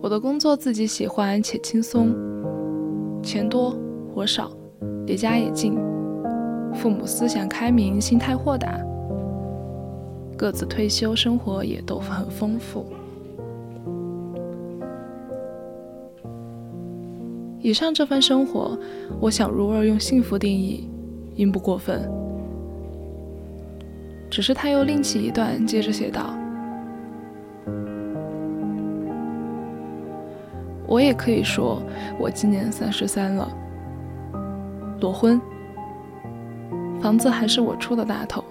[0.02, 2.16] 我的工作自己喜欢且轻松，
[3.22, 3.76] 钱多
[4.14, 4.52] 活少，
[5.06, 5.78] 离家也近。
[6.74, 8.80] 父母思想开明，心态豁达，
[10.38, 12.86] 各自退休，生活也都很丰富。
[17.60, 18.78] 以上这番生活，
[19.20, 20.88] 我想如儿用幸福定义，
[21.36, 22.10] 应不过分。
[24.30, 26.36] 只是他又另起一段，接着写道
[30.86, 31.82] ：“我也可以说，
[32.20, 33.50] 我今年三十三了，
[35.00, 35.42] 裸婚，
[37.02, 38.44] 房子还是我出的大头，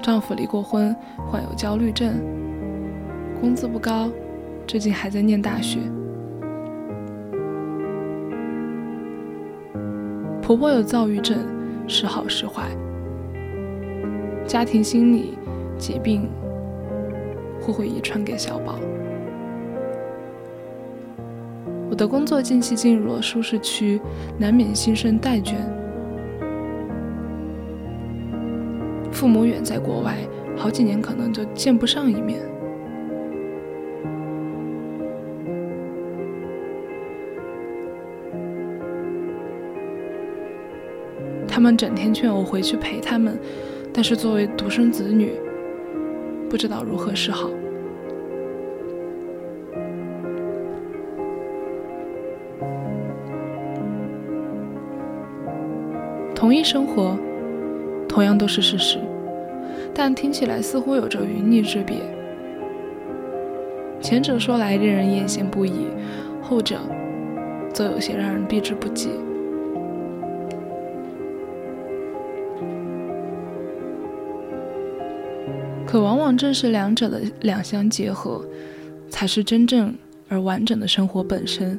[0.00, 0.94] 丈夫离过婚，
[1.30, 2.14] 患有焦虑症，
[3.40, 4.08] 工资不高，
[4.66, 5.80] 最近还在念大学，
[10.40, 11.36] 婆婆有躁郁症，
[11.86, 12.70] 时好时坏。”
[14.50, 15.38] 家庭心理
[15.78, 16.28] 疾病
[17.60, 18.80] 会会遗传给小宝。
[21.88, 24.00] 我的工作近期进入了舒适区，
[24.36, 25.54] 难免心生怠倦。
[29.12, 30.16] 父母远在国外，
[30.56, 32.40] 好几年可能就见不上一面。
[41.46, 43.38] 他们整天劝我回去陪他们。
[43.92, 45.32] 但是作为独生子女，
[46.48, 47.50] 不知道如何是好。
[56.34, 57.18] 同一生活，
[58.08, 58.98] 同样都是事实，
[59.92, 61.96] 但听起来似乎有着云泥之别。
[64.00, 65.88] 前者说来令人艳羡不已，
[66.40, 66.78] 后者
[67.74, 69.10] 则有些让人避之不及。
[75.90, 78.46] 可往往正是两者的两相结合，
[79.08, 79.92] 才是真正
[80.28, 81.76] 而完整的生活本身。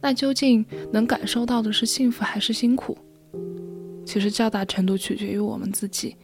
[0.00, 2.96] 那究竟能感受到的是幸福还是辛苦？
[4.04, 6.14] 其实较大程度取决于我们自己。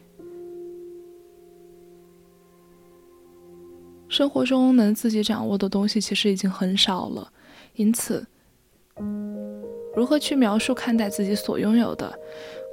[4.08, 7.32] 生活中能自己掌握的东西其实已经很少了，
[7.74, 8.24] 因此。
[10.02, 12.12] 如何去描述看待自己所拥有的，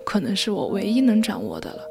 [0.04, 1.84] 可能是我唯一能掌握的了。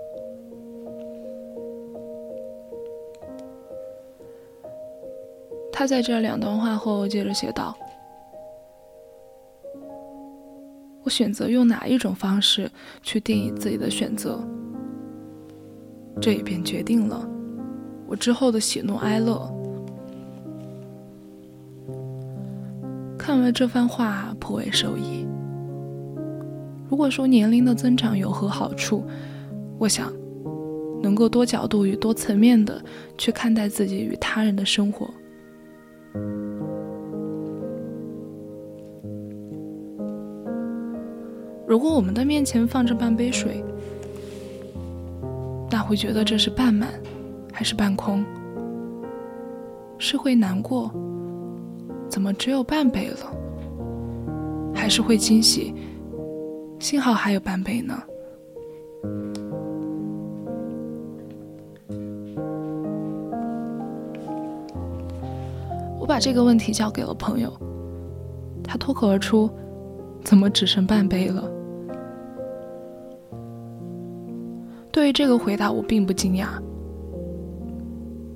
[5.73, 7.73] 他在这两段话后接着写道
[11.07, 12.69] ：“我选择用哪一种方式
[13.01, 14.41] 去定义自己的选择，
[16.21, 17.25] 这也便决定了
[18.09, 19.49] 我之后的喜怒哀乐。”
[23.29, 25.27] 看完这番话，颇为受益。
[26.89, 29.05] 如果说年龄的增长有何好处，
[29.77, 30.11] 我想，
[31.03, 32.83] 能够多角度与多层面的
[33.19, 35.11] 去看待自己与他人的生活。
[41.67, 43.63] 如果我们的面前放着半杯水，
[45.71, 46.89] 那会觉得这是半满，
[47.53, 48.25] 还是半空？
[49.99, 50.91] 是会难过？
[52.09, 53.33] 怎么只有半杯了？
[54.75, 55.75] 还是会惊喜，
[56.79, 58.01] 幸好还有半杯呢。
[65.99, 67.53] 我把这个问题交给了朋友，
[68.63, 69.51] 他脱口而出
[70.25, 71.51] ：“怎么只剩半杯了？”
[74.91, 76.47] 对于这个回答，我并不惊讶。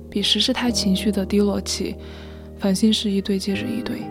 [0.09, 1.95] 彼时是他情绪的低落期。
[2.63, 4.01] 烦心事一堆接着一堆，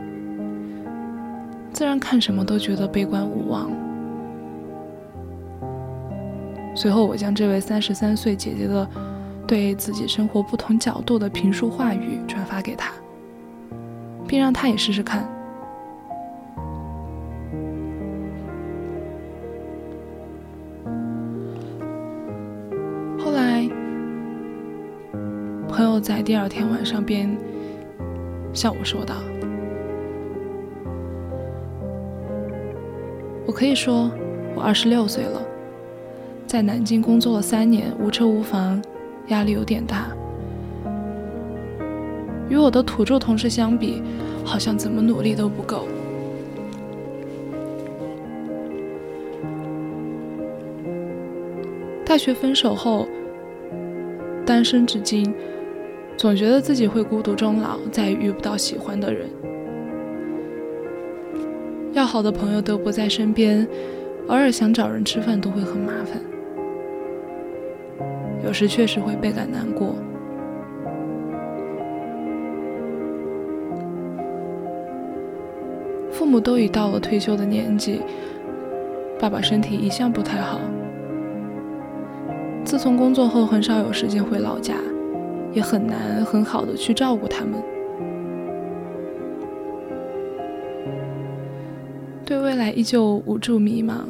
[1.73, 3.71] 自然看什么都觉得悲观无望。
[6.77, 8.87] 随后，我将这位三十三岁姐姐的
[9.47, 12.93] 对自己生活不同角度的评述话语转发给她，
[14.29, 15.27] 并让她也试试看。
[23.19, 23.67] 后来，
[25.71, 27.35] 朋友在第二天晚上便。
[28.53, 29.17] 向我说道
[33.47, 34.11] 我可以说
[34.55, 35.43] 我二十六岁了
[36.47, 38.83] 在南京工作了三年无车无房
[39.29, 40.15] 压力有点大。
[42.53, 44.03] 与我的土著同事相比
[44.45, 45.89] 好像怎么努力都不够。
[52.05, 53.09] 大学分手后
[54.45, 55.35] 单身至今
[56.17, 59.29] 总觉得自己会孤独终老，再也遇不到喜欢的人。
[61.93, 63.67] 要好的朋友都不在身边，
[64.29, 66.21] 偶尔想找人吃饭都会很麻烦，
[68.45, 69.95] 有时确实会倍感难过。
[76.11, 78.01] 父母都已到了退休的年纪，
[79.19, 80.61] 爸爸身体一向不太好。
[82.65, 84.77] 自从工作后，很少有时间回老家，
[85.53, 87.63] 也很难很好的去照顾他们。
[92.25, 94.05] 对未来依旧无助迷茫。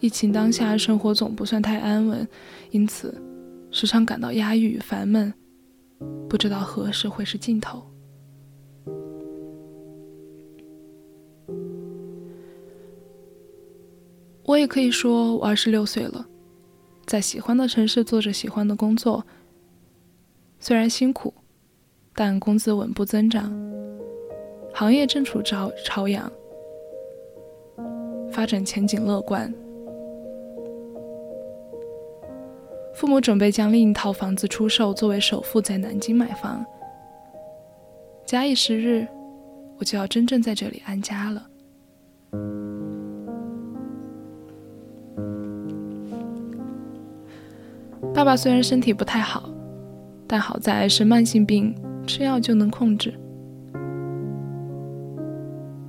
[0.00, 2.28] 疫情当下，生活总不算太安稳，
[2.70, 3.14] 因此
[3.70, 5.32] 时常感到压抑与烦闷，
[6.28, 7.82] 不知道何时会是尽头。
[14.44, 16.26] 我也可以说，我二十六岁了，
[17.06, 19.24] 在喜欢的城市做着喜欢的工作，
[20.58, 21.32] 虽然辛苦，
[22.14, 23.52] 但工资稳步增长，
[24.72, 26.30] 行业正处朝朝阳，
[28.30, 29.52] 发展前景乐观。
[32.94, 36.64] 父母准备将另一套房子出售作为首付，在南京买房。
[38.24, 39.06] 假以时日，
[39.78, 41.46] 我就要真正在这里安家了。
[48.12, 49.48] 爸爸虽然身体不太好，
[50.26, 51.74] 但好在是慢性病，
[52.06, 53.14] 吃药就能控制。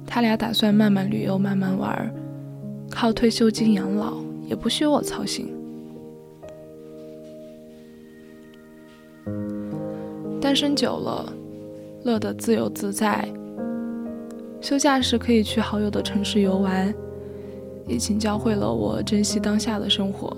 [0.07, 2.13] 他俩打算慢慢旅游，慢慢玩，
[2.89, 4.13] 靠退休金养老，
[4.47, 5.53] 也不需我操心。
[10.39, 11.33] 单身久了，
[12.03, 13.27] 乐得自由自在。
[14.61, 16.93] 休假时可以去好友的城市游玩，
[17.87, 20.35] 疫情教会了我珍惜当下的生活。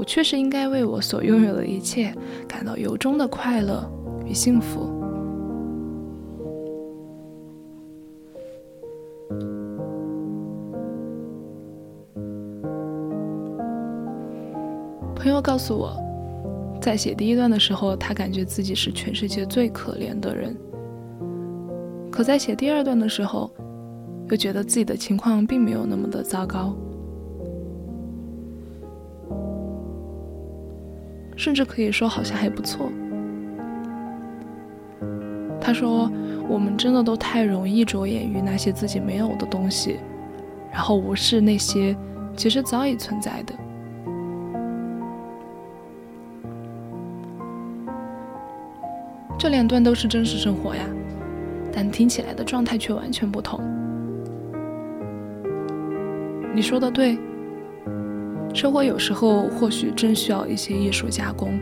[0.00, 2.10] 我确实应该为我所拥有的一切
[2.48, 3.86] 感到由衷的快乐
[4.24, 4.88] 与幸福。
[15.14, 15.94] 朋友告诉我，
[16.80, 20.54] 在写第一段的时候，他感觉自己是全世界最可怜的人；
[22.10, 23.50] 可在写第二段的时候，
[24.30, 26.74] 又觉得自己的情况并没有那么的糟糕。
[31.40, 32.92] 甚至可以说好像还不错。
[35.58, 36.12] 他说
[36.46, 39.96] ：“我们真的都太容易着眼于那些自己没有的东西，
[40.70, 41.96] 然后无视那些
[42.36, 43.54] 其实早已存在的。”
[49.38, 50.84] 这两段都是真实生活呀，
[51.72, 53.58] 但听起来的状态却完全不同。
[56.54, 57.18] 你说的对。
[58.52, 61.58] 生活有时候或许真需要一些艺术加工，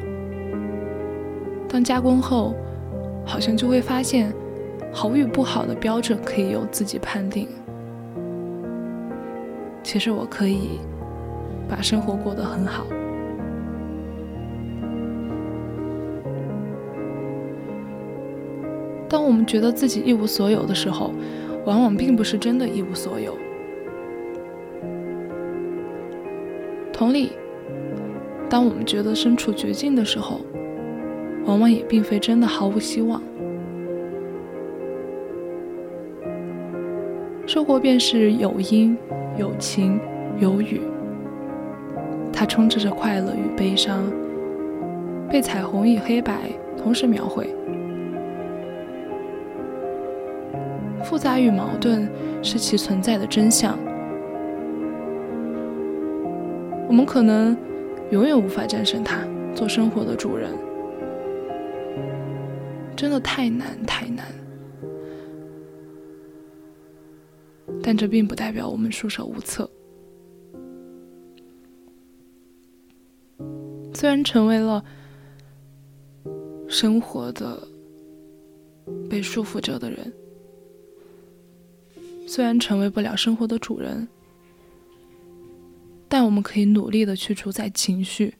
[1.68, 2.54] 当加工后，
[3.24, 4.32] 好像就会发现，
[4.92, 7.46] 好与不好的标准可以由自己判定。
[9.82, 10.80] 其实我可以
[11.68, 12.84] 把生活过得很好。
[19.08, 21.12] 当我们觉得自己一无所有的时候，
[21.64, 23.36] 往往并不是真的一无所有。
[26.98, 27.30] 同理，
[28.50, 30.40] 当我们觉得身处绝境的时候，
[31.44, 33.22] 往往也并非真的毫无希望。
[37.46, 38.98] 生活便是有阴
[39.38, 40.00] 有晴
[40.40, 40.80] 有雨，
[42.32, 44.02] 它充斥着快乐与悲伤，
[45.30, 47.48] 被彩虹与黑白同时描绘。
[51.04, 52.10] 复杂与矛盾
[52.42, 53.78] 是其存在的真相。
[56.88, 57.54] 我们可能
[58.10, 59.22] 永远无法战胜它，
[59.54, 60.50] 做生活的主人，
[62.96, 64.26] 真的太难太难。
[67.82, 69.70] 但这并不代表我们束手无策。
[73.92, 74.82] 虽然成为了
[76.68, 77.58] 生活的
[79.10, 80.10] 被束缚着的人，
[82.26, 84.08] 虽然成为不了生活的主人。
[86.08, 88.34] 但我们可以努力的去主宰情绪。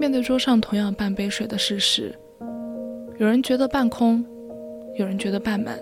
[0.00, 2.16] 面对桌上同样半杯水的事实，
[3.18, 4.24] 有人觉得半空，
[4.96, 5.78] 有人觉得半满，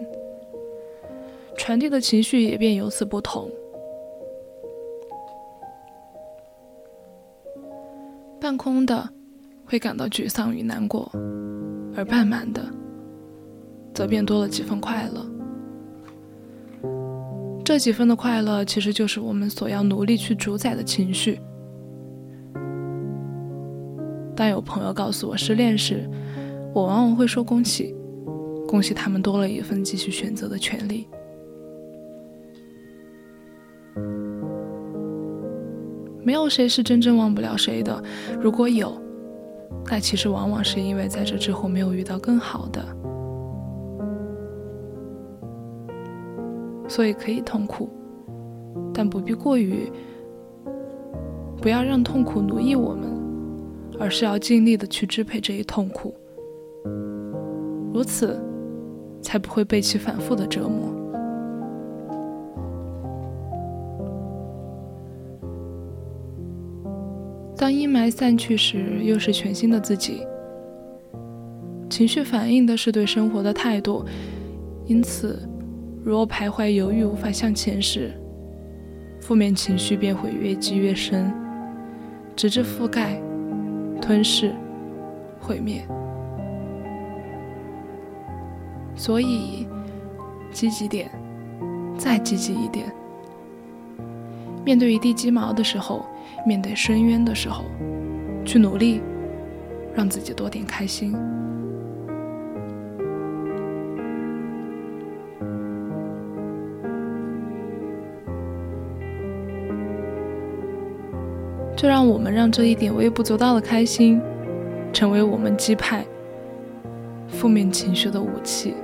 [1.56, 3.50] 传递的情绪也便由此不同。
[8.40, 9.08] 半空的
[9.66, 11.10] 会感到沮丧与难过，
[11.94, 12.64] 而半满的
[13.92, 15.35] 则便多了几分快乐。
[17.66, 21.40] 这几分的快乐，其实就是我们所要努力去主宰的情绪。
[24.36, 26.08] 当有朋友告诉我失恋时，
[26.72, 27.92] 我往往会说恭喜，
[28.68, 31.08] 恭喜他们多了一份继续选择的权利。
[36.22, 38.00] 没有谁是真正忘不了谁的，
[38.40, 38.96] 如果有，
[39.86, 42.80] 那其实往往是因为在这之后没有遇到更好的，
[46.96, 47.90] 所以可以痛苦，
[48.94, 49.92] 但不必过于，
[51.60, 53.10] 不要让痛苦奴役我们，
[54.00, 56.14] 而是要尽力的去支配这一痛苦。
[57.92, 58.40] 如此，
[59.20, 60.88] 才不会被其反复的折磨。
[67.58, 70.26] 当阴霾散去时，又是全新的自己。
[71.90, 74.02] 情绪反映的是对生活的态度，
[74.86, 75.46] 因此，
[76.06, 78.12] 若徘徊犹豫无法向前时，
[79.20, 81.34] 负面情绪便会越积越深，
[82.36, 83.20] 直至覆盖、
[84.00, 84.54] 吞噬、
[85.40, 85.84] 毁灭。
[88.94, 89.66] 所以，
[90.52, 91.10] 积极点，
[91.98, 92.86] 再积极一点。
[94.64, 96.06] 面对一地鸡毛的时候，
[96.46, 97.64] 面对深渊的时候，
[98.44, 99.00] 去努力，
[99.92, 101.16] 让自己多点开心。
[111.76, 114.18] 就让我们让这一点微不足道的开心，
[114.94, 116.06] 成为我们击败
[117.28, 118.74] 负面情绪的武器。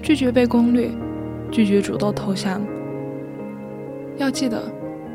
[0.00, 0.88] 拒绝被攻略，
[1.50, 2.62] 拒绝主动投降。
[4.16, 4.62] 要记得，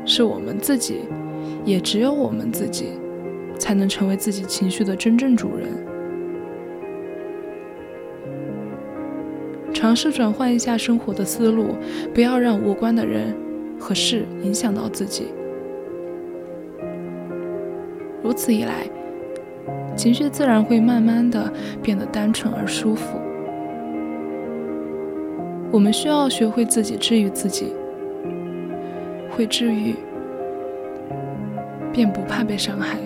[0.04, 1.00] 是我们自己，
[1.64, 2.98] 也只有我们自己，
[3.58, 5.68] 才能成为自己情绪的真正主人。
[9.76, 11.76] 尝试转换一下生活的思路，
[12.14, 13.36] 不要让无关的人
[13.78, 15.26] 和事影响到自己。
[18.22, 18.88] 如此一来，
[19.94, 21.52] 情绪自然会慢慢的
[21.82, 23.18] 变得单纯而舒服。
[25.70, 27.74] 我们需要学会自己治愈自己，
[29.30, 29.94] 会治愈，
[31.92, 32.96] 便不怕被伤害。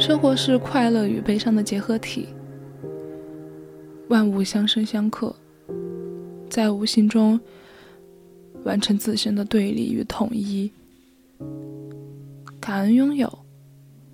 [0.00, 2.26] 生活是快乐与悲伤的结合体，
[4.08, 5.36] 万物相生相克，
[6.48, 7.38] 在无形中
[8.64, 10.72] 完成自身的对立与统一。
[12.58, 13.30] 感恩拥有，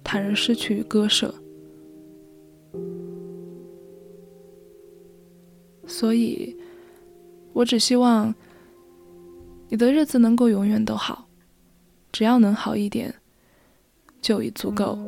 [0.02, 1.32] 坦然失去与割舍。
[5.86, 6.56] 所以，
[7.52, 8.34] 我只希望
[9.68, 11.28] 你的日子能够永远都好，
[12.10, 13.14] 只要能好一点，
[14.20, 14.98] 就已足够。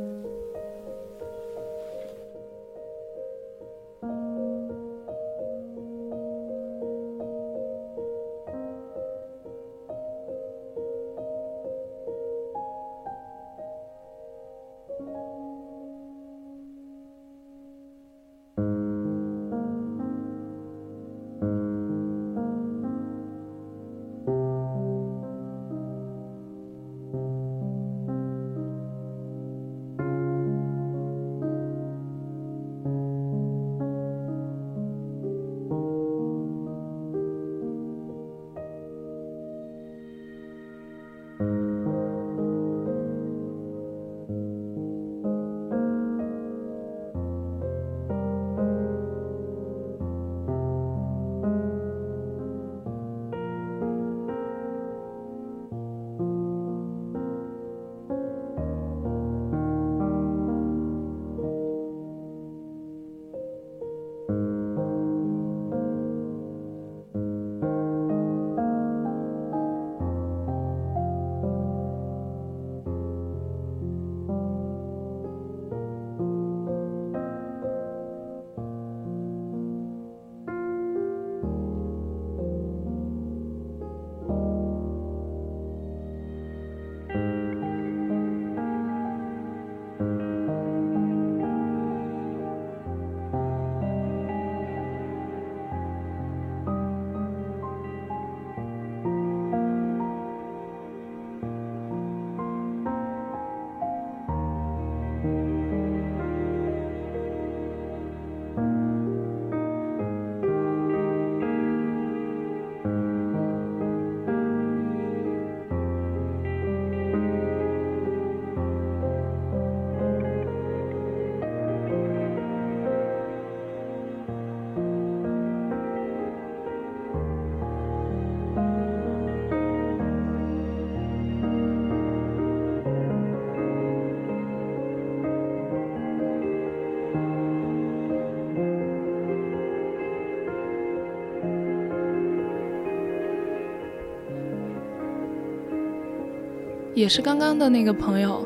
[146.99, 148.45] 也是刚刚的那个朋友，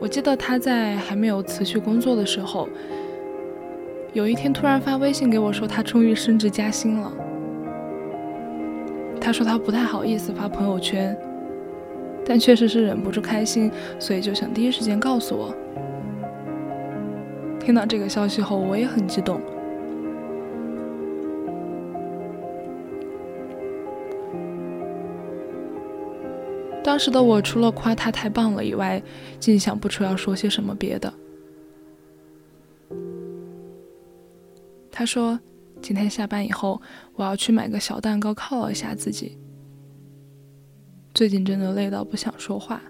[0.00, 2.66] 我记得他在还没有辞去工作的时候，
[4.14, 7.12] 有一天突然发微信给我说他终于升职加薪了。
[9.20, 11.14] 他说他不太好意思发朋友圈，
[12.24, 15.54] 但确实是忍不住开心，所以就想第一时间告诉我。
[17.58, 19.38] 听到这个消息后，我也很激动。
[26.90, 29.00] 当时的我除了夸他太棒了以外，
[29.38, 31.14] 竟想不出要说些什么别的。
[34.90, 35.38] 他说
[35.80, 36.82] ：“今天下班以后，
[37.14, 39.38] 我要去买个小蛋糕犒劳一下自己。
[41.14, 42.82] 最近真的累到不想说话。”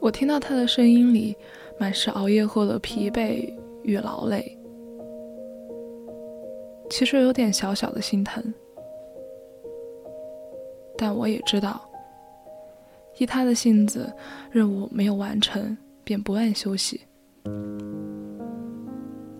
[0.00, 1.36] 我听到他的声音里，
[1.78, 4.56] 满是熬夜后的疲惫与劳累，
[6.88, 8.42] 其实有点小小的心疼。
[10.96, 11.80] 但我也知道，
[13.18, 14.12] 依他的性子，
[14.50, 17.00] 任务没有完成便不按休息。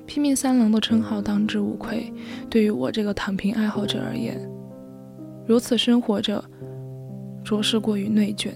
[0.06, 2.12] 拼命三郎的称号当之无愧，
[2.48, 4.40] 对于我这个躺平爱好者而言，
[5.46, 6.42] 如此生活着，
[7.44, 8.54] 着实过于内卷。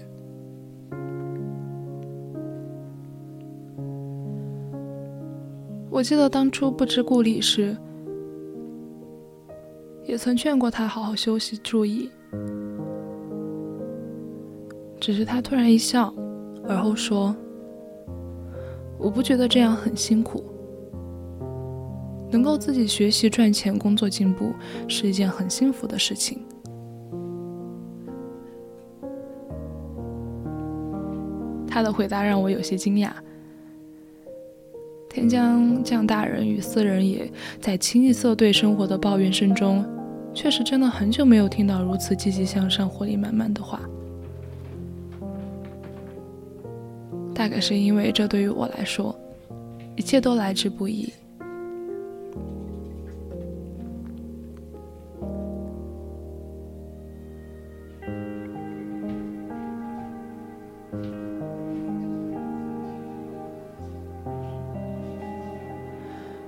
[5.93, 7.77] 我记得当初不知故里时，
[10.05, 12.09] 也曾劝过他好好休息、注意。
[14.99, 16.11] 只是他突然一笑，
[16.67, 17.35] 而后说
[18.97, 20.43] ：“我不觉得这样很辛苦，
[22.31, 24.51] 能够自己学习、赚钱、工作、进步，
[24.87, 26.43] 是一件很幸福的事情。”
[31.67, 33.11] 他的回答让我有些惊讶。
[35.13, 37.31] 天将降大人与斯人也，
[37.61, 39.85] 在清一色对生活的抱怨声中，
[40.33, 43.79] 确实真的很久没有听到如此积极向上、活力满满的话。
[47.31, 49.15] 大概是因为这对于我来说，
[49.95, 51.13] 一切都来之不易。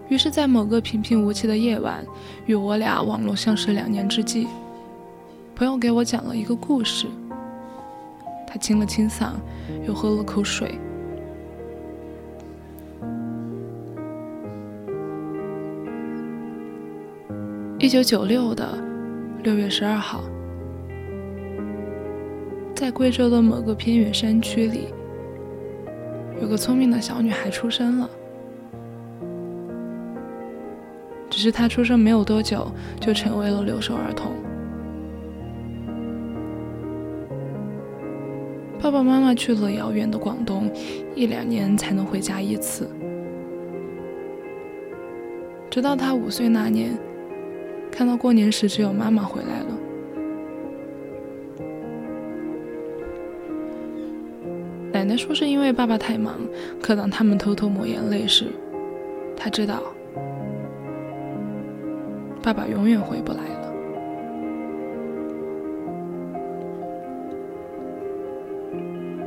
[0.08, 2.06] 于是，在某个平平无奇的夜晚，
[2.46, 4.48] 与我俩网络相识两年之际，
[5.56, 7.08] 朋友给我讲了一个故事。
[8.46, 9.32] 他清了清嗓，
[9.88, 10.80] 又喝了口水。
[17.80, 18.78] 一九九六的
[19.44, 20.24] 六月十二号，
[22.76, 24.88] 在贵州的某个偏远山区里，
[26.42, 28.10] 有个聪明的小女孩出生了。
[31.36, 32.66] 只是他出生没有多久，
[32.98, 34.32] 就成为了留守儿童。
[38.82, 40.72] 爸爸妈妈去了遥远的广东，
[41.14, 42.90] 一两年才能回家一次。
[45.70, 46.98] 直到他五岁那年，
[47.92, 49.78] 看到过年时只有妈妈回来了。
[54.94, 56.40] 奶奶说是因为爸爸太忙，
[56.82, 58.46] 可当他们偷偷抹眼泪时，
[59.36, 59.84] 他知道。
[62.46, 63.74] 爸爸永远回不来了。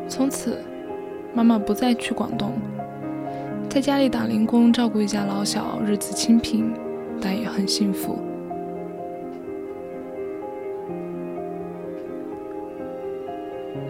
[0.09, 0.57] 从此，
[1.35, 2.53] 妈妈不再去广东，
[3.69, 6.73] 在家里打零工，照顾一家老小，日子清贫，
[7.21, 8.21] 但也很幸福。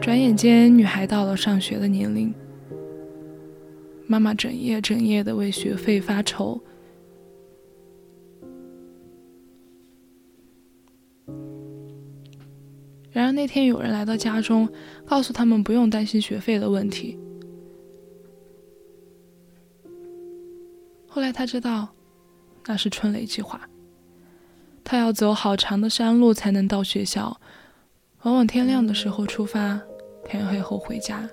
[0.01, 2.33] 转眼间，女孩到了上学的年龄，
[4.07, 6.59] 妈妈整夜整夜的为学费发愁。
[13.19, 14.69] 然而那天有人来到家中，
[15.05, 17.19] 告诉他们不用担心学费的问题。
[21.09, 21.89] 后来他知道
[22.65, 23.61] 那是春雷计划，
[24.85, 27.41] 他要走好长的山路才能到学校，
[28.23, 29.81] 往往天亮的时候出发，
[30.25, 31.29] 天黑后回家。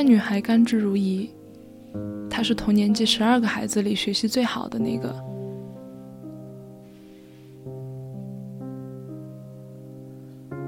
[0.00, 1.28] 但女孩甘之如饴，
[2.30, 5.12] 她是同年级十二个孩子里学习最好的那个。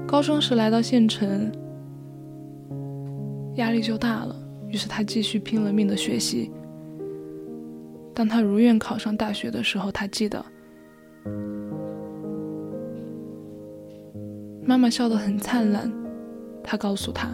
[0.05, 1.49] 高中时来到县城，
[3.55, 4.35] 压力就大了，
[4.67, 6.51] 于是他继续拼了命的学习。
[8.13, 10.45] 当他如愿考上大学的时候，他记得
[14.61, 15.89] 妈妈笑得很灿烂，
[16.61, 17.29] 他告诉她，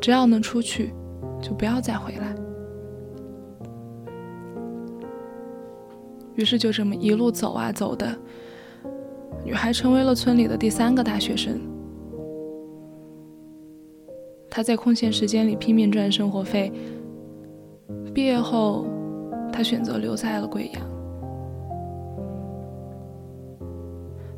[0.00, 0.94] 只要能出去，
[1.42, 2.34] 就不要再回来。
[6.34, 8.16] 于是就这么一路走啊走的。
[9.44, 11.60] 女孩成为了村里的第三个大学生。
[14.48, 16.72] 她在空闲时间里拼命赚生活费。
[18.14, 18.86] 毕业后，
[19.52, 20.82] 她选择留在了贵阳。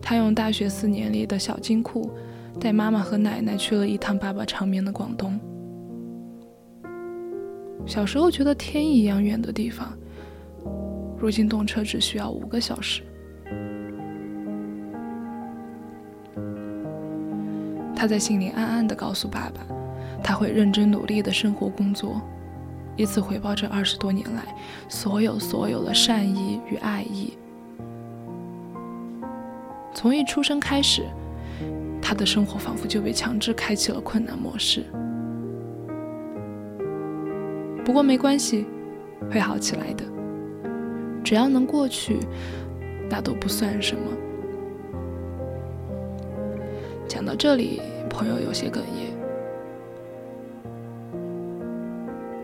[0.01, 2.11] 她用大学四年里的小金库，
[2.61, 5.39] 带妈妈和奶奶去了一趟爸爸长眠的广东。
[7.87, 9.93] 小时候觉得天一样远的地方，
[11.19, 13.03] 如今动车只需要五个小时。
[17.95, 19.61] 他在心里暗暗地告诉爸爸，
[20.25, 22.21] 他会认真努力的生活工作，
[22.97, 24.43] 以此回报这二十多年来
[24.89, 27.35] 所有所有的善意与爱意。
[29.95, 31.05] 从一出生开始，
[32.01, 34.85] 他的生活仿佛就被强制开启了困难模式。
[37.85, 38.67] 不过没关系，
[39.31, 40.05] 会好起来的，
[41.23, 42.19] 只要能过去，
[43.11, 44.03] 那都不算什么。
[47.07, 47.81] 讲到这里。
[48.15, 49.11] 朋友有些哽咽，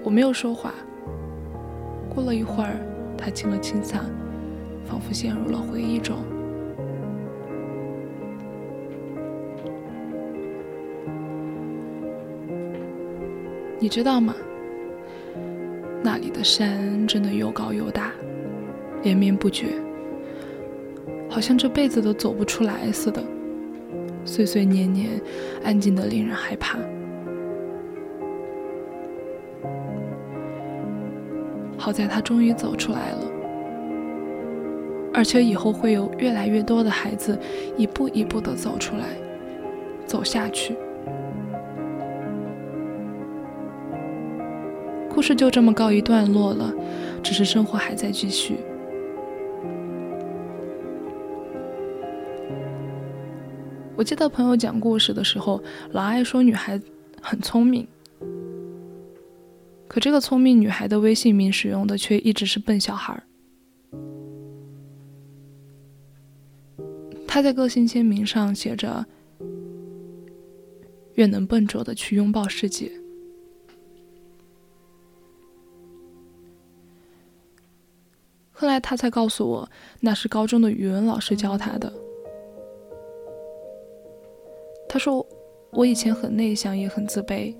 [0.03, 0.73] 我没有说话。
[2.09, 2.81] 过了一会儿，
[3.15, 3.99] 他清了清嗓，
[4.87, 6.17] 仿佛陷入了回忆中。
[13.79, 14.35] 你知道吗？
[16.11, 18.11] 那里的山真的又高又大，
[19.03, 19.67] 连绵不绝，
[21.29, 23.23] 好像这辈子都走不出来似的。
[24.25, 25.21] 岁岁年年，
[25.63, 26.79] 安静的令人害怕。
[31.77, 33.31] 好在他终于走出来了，
[35.13, 37.39] 而且以后会有越来越多的孩子
[37.77, 39.05] 一步一步的走出来，
[40.07, 40.75] 走下去。
[45.19, 46.73] 故事就这么告一段落了，
[47.25, 48.55] 只是生活还在继续。
[53.97, 56.81] 我记得朋友讲故事的时候，老爱说女孩
[57.21, 57.85] 很聪明，
[59.89, 63.25] 可这个聪明女孩的微信名使用的却一直是笨小孩儿。
[67.27, 69.05] 她在个性签名上写着
[71.19, 72.89] “愿能笨拙的去拥抱世界”。
[78.61, 79.69] 后来他才告诉我，
[80.01, 81.93] 那是高中的语文老师教他的。
[84.89, 85.25] 他说
[85.71, 87.55] ：“我以前很内向，也很自卑。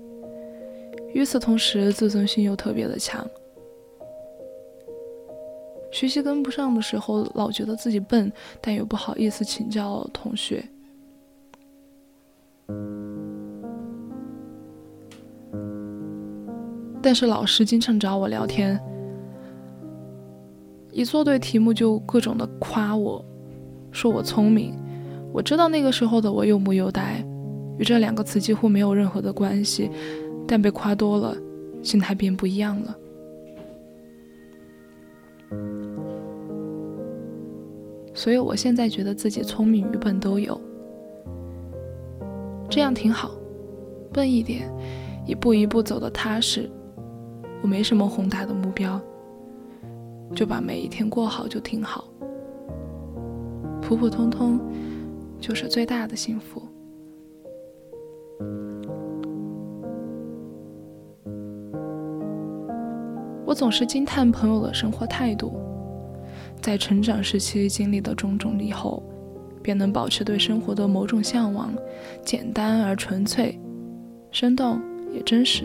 [1.13, 3.25] 与此同时，自尊心又特别的强。
[5.89, 10.61] 学习跟不上的时候，老觉得自己笨，但又不好意思请教同学。
[17.01, 18.77] 但是老师经常找我聊天，
[20.99, 23.23] 一做对题目就各种的夸我，
[23.89, 24.73] 说我聪明。”
[25.31, 27.23] 我知道那个时候的我又木又呆，
[27.77, 29.89] 与这两个词几乎没有任何的关系，
[30.45, 31.37] 但被夸多了，
[31.81, 32.97] 心态便不一样了。
[38.13, 40.59] 所以我现在觉得自己聪明与笨都有，
[42.69, 43.31] 这样挺好，
[44.11, 44.69] 笨一点，
[45.25, 46.69] 一步一步走得踏实。
[47.61, 48.99] 我没什么宏大的目标，
[50.35, 52.05] 就把每一天过好就挺好，
[53.81, 54.59] 普普通通。
[55.41, 56.61] 就是最大的幸福。
[63.45, 65.53] 我总是惊叹朋友的生活态度，
[66.61, 69.01] 在成长时期经历的种种以后，
[69.63, 71.73] 便能保持对生活的某种向往，
[72.21, 73.57] 简单而纯粹，
[74.29, 74.81] 生动
[75.13, 75.63] 也真实。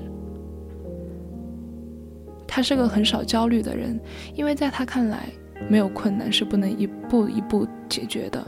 [2.54, 3.98] 他是个很少焦虑的人，
[4.32, 5.26] 因为在他看来，
[5.68, 8.40] 没有困难是不能一步一步解决的。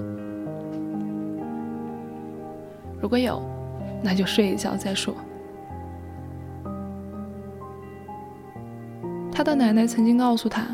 [3.01, 3.43] 如果有，
[4.05, 5.13] 那就睡一觉再说。
[9.33, 10.65] 他的奶奶曾经告诉他，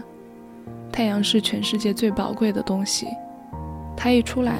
[0.93, 3.07] 太阳是全世界最宝贵的东西，
[3.97, 4.59] 它一出来，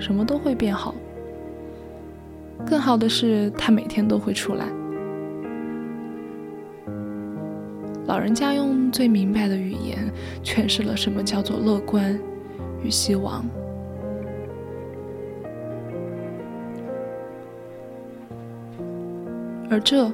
[0.00, 0.96] 什么都会变好。
[2.66, 4.66] 更好的是，它每天都会出来。
[8.10, 10.12] 老人家用最明白的语言
[10.42, 12.18] 诠释了什么叫做乐观
[12.82, 13.48] 与希望，
[19.70, 20.12] 而这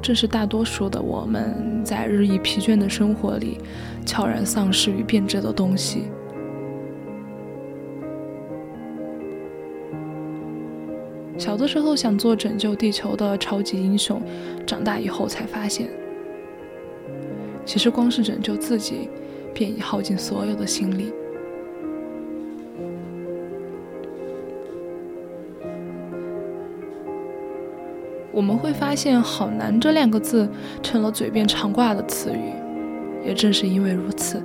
[0.00, 3.58] 正是大多数的我们在日益疲倦的生活里
[4.04, 6.04] 悄然丧失与变质的东西。
[11.36, 14.22] 小的时候想做拯救地球的超级英雄，
[14.64, 15.90] 长大以后才发现。
[17.66, 19.10] 其实光是拯救自己，
[19.52, 21.12] 便已耗尽所有的心力。
[28.32, 30.48] 我们会发现“好难”这两个字
[30.82, 32.52] 成了嘴边常挂的词语。
[33.24, 34.40] 也正是因为如此，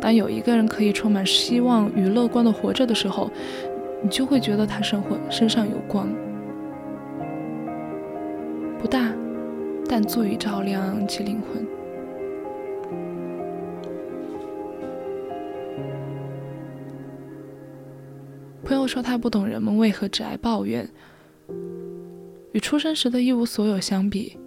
[0.00, 3.30] 当有一个人可以充满希望与乐观的活着的时候，
[4.02, 6.08] 你就会觉得他生活身上有光，
[8.78, 9.12] 不大，
[9.86, 11.77] 但足以照亮其灵魂。
[18.68, 20.86] 朋友说他不懂人们为何只爱抱怨。
[22.52, 24.38] 与出生时的一无所有相比，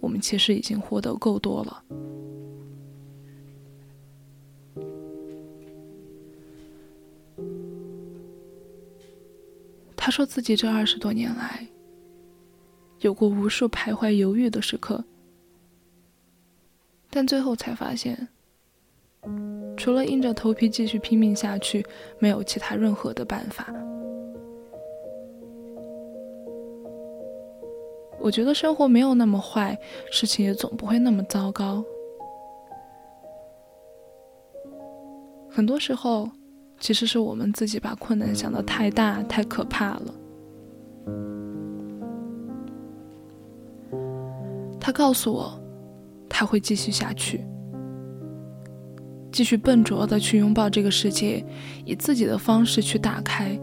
[0.00, 1.84] 我们其实已经获得够多了。
[9.94, 11.64] 他说自己这二十多年来，
[12.98, 15.04] 有过无数徘徊犹豫的时刻，
[17.08, 18.26] 但最后才发现。
[19.78, 21.86] 除了硬着头皮继续拼命下去，
[22.18, 23.72] 没有其他任何的办法。
[28.20, 29.78] 我觉得生活没有那么坏，
[30.10, 31.82] 事情也总不会那么糟糕。
[35.48, 36.28] 很多时候，
[36.80, 40.14] 其实是我们自己把困难想得太大、太可怕了。
[44.80, 45.58] 他告诉我，
[46.28, 47.46] 他会继续下去。
[49.30, 51.44] 继续笨拙的去拥抱这个世界，
[51.84, 53.58] 以自己的方式去打开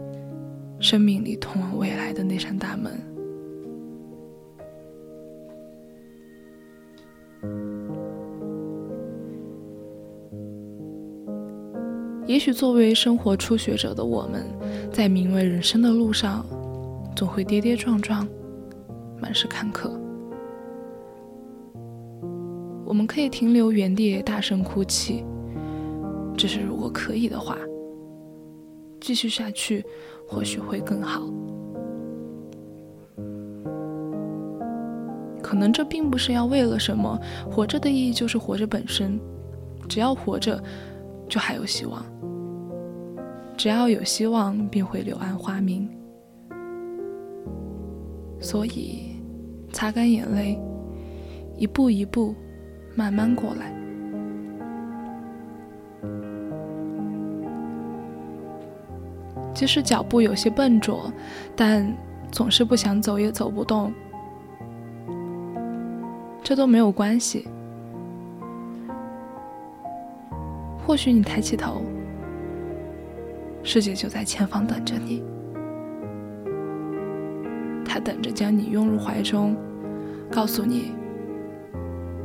[0.78, 2.92] 生命里通往未来的那扇大门。
[12.26, 14.44] 也许作为生活初学者的我们，
[14.92, 16.44] 在名为人生的路上，
[17.14, 18.26] 总会跌跌撞撞，
[19.20, 19.90] 满是坎坷。
[22.84, 25.24] 我们可以停留原地，大声哭泣。
[26.36, 27.56] 只是如果可以的话，
[29.00, 29.84] 继续下去
[30.28, 31.22] 或许会更好。
[35.42, 37.18] 可能这并不是要为了什么，
[37.48, 39.18] 活着的意义就是活着本身。
[39.88, 40.60] 只要活着，
[41.28, 42.04] 就还有希望。
[43.56, 45.88] 只要有希望，便会柳暗花明。
[48.40, 49.16] 所以，
[49.72, 50.60] 擦干眼泪，
[51.56, 52.34] 一步一步，
[52.96, 53.75] 慢慢过来。
[59.56, 61.10] 即使脚步有些笨拙，
[61.56, 61.90] 但
[62.30, 63.90] 总是不想走也走不动，
[66.42, 67.48] 这都没有关系。
[70.86, 71.80] 或许你抬起头，
[73.62, 75.22] 世界就在前方等着你，
[77.82, 79.56] 他等着将你拥入怀中，
[80.30, 80.92] 告诉你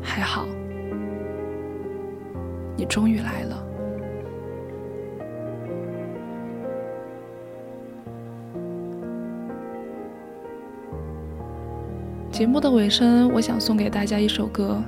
[0.03, 0.45] 还好，
[2.75, 3.70] 你终于来了。
[12.41, 14.81] 节目的尾声，我想送给大家一首歌。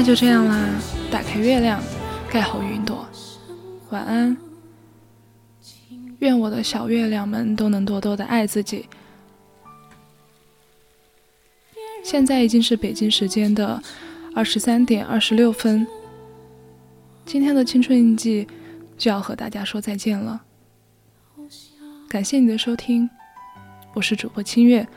[0.00, 0.66] 那就这样啦
[1.10, 1.78] 打开月亮
[2.30, 3.06] 盖好云朵。
[3.90, 4.34] 晚安。
[6.20, 8.88] 愿我的小月亮们都能多多的爱自己。
[12.02, 13.82] 现在已经是北京时间的
[14.34, 15.86] 二十三点二十六分。
[17.26, 18.48] 今天的青春印记
[18.96, 20.40] 就要和大家说再见了。
[22.08, 23.10] 感谢你的收听
[23.92, 24.88] 我是主播清月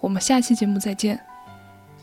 [0.00, 1.29] 我们下期节目再见。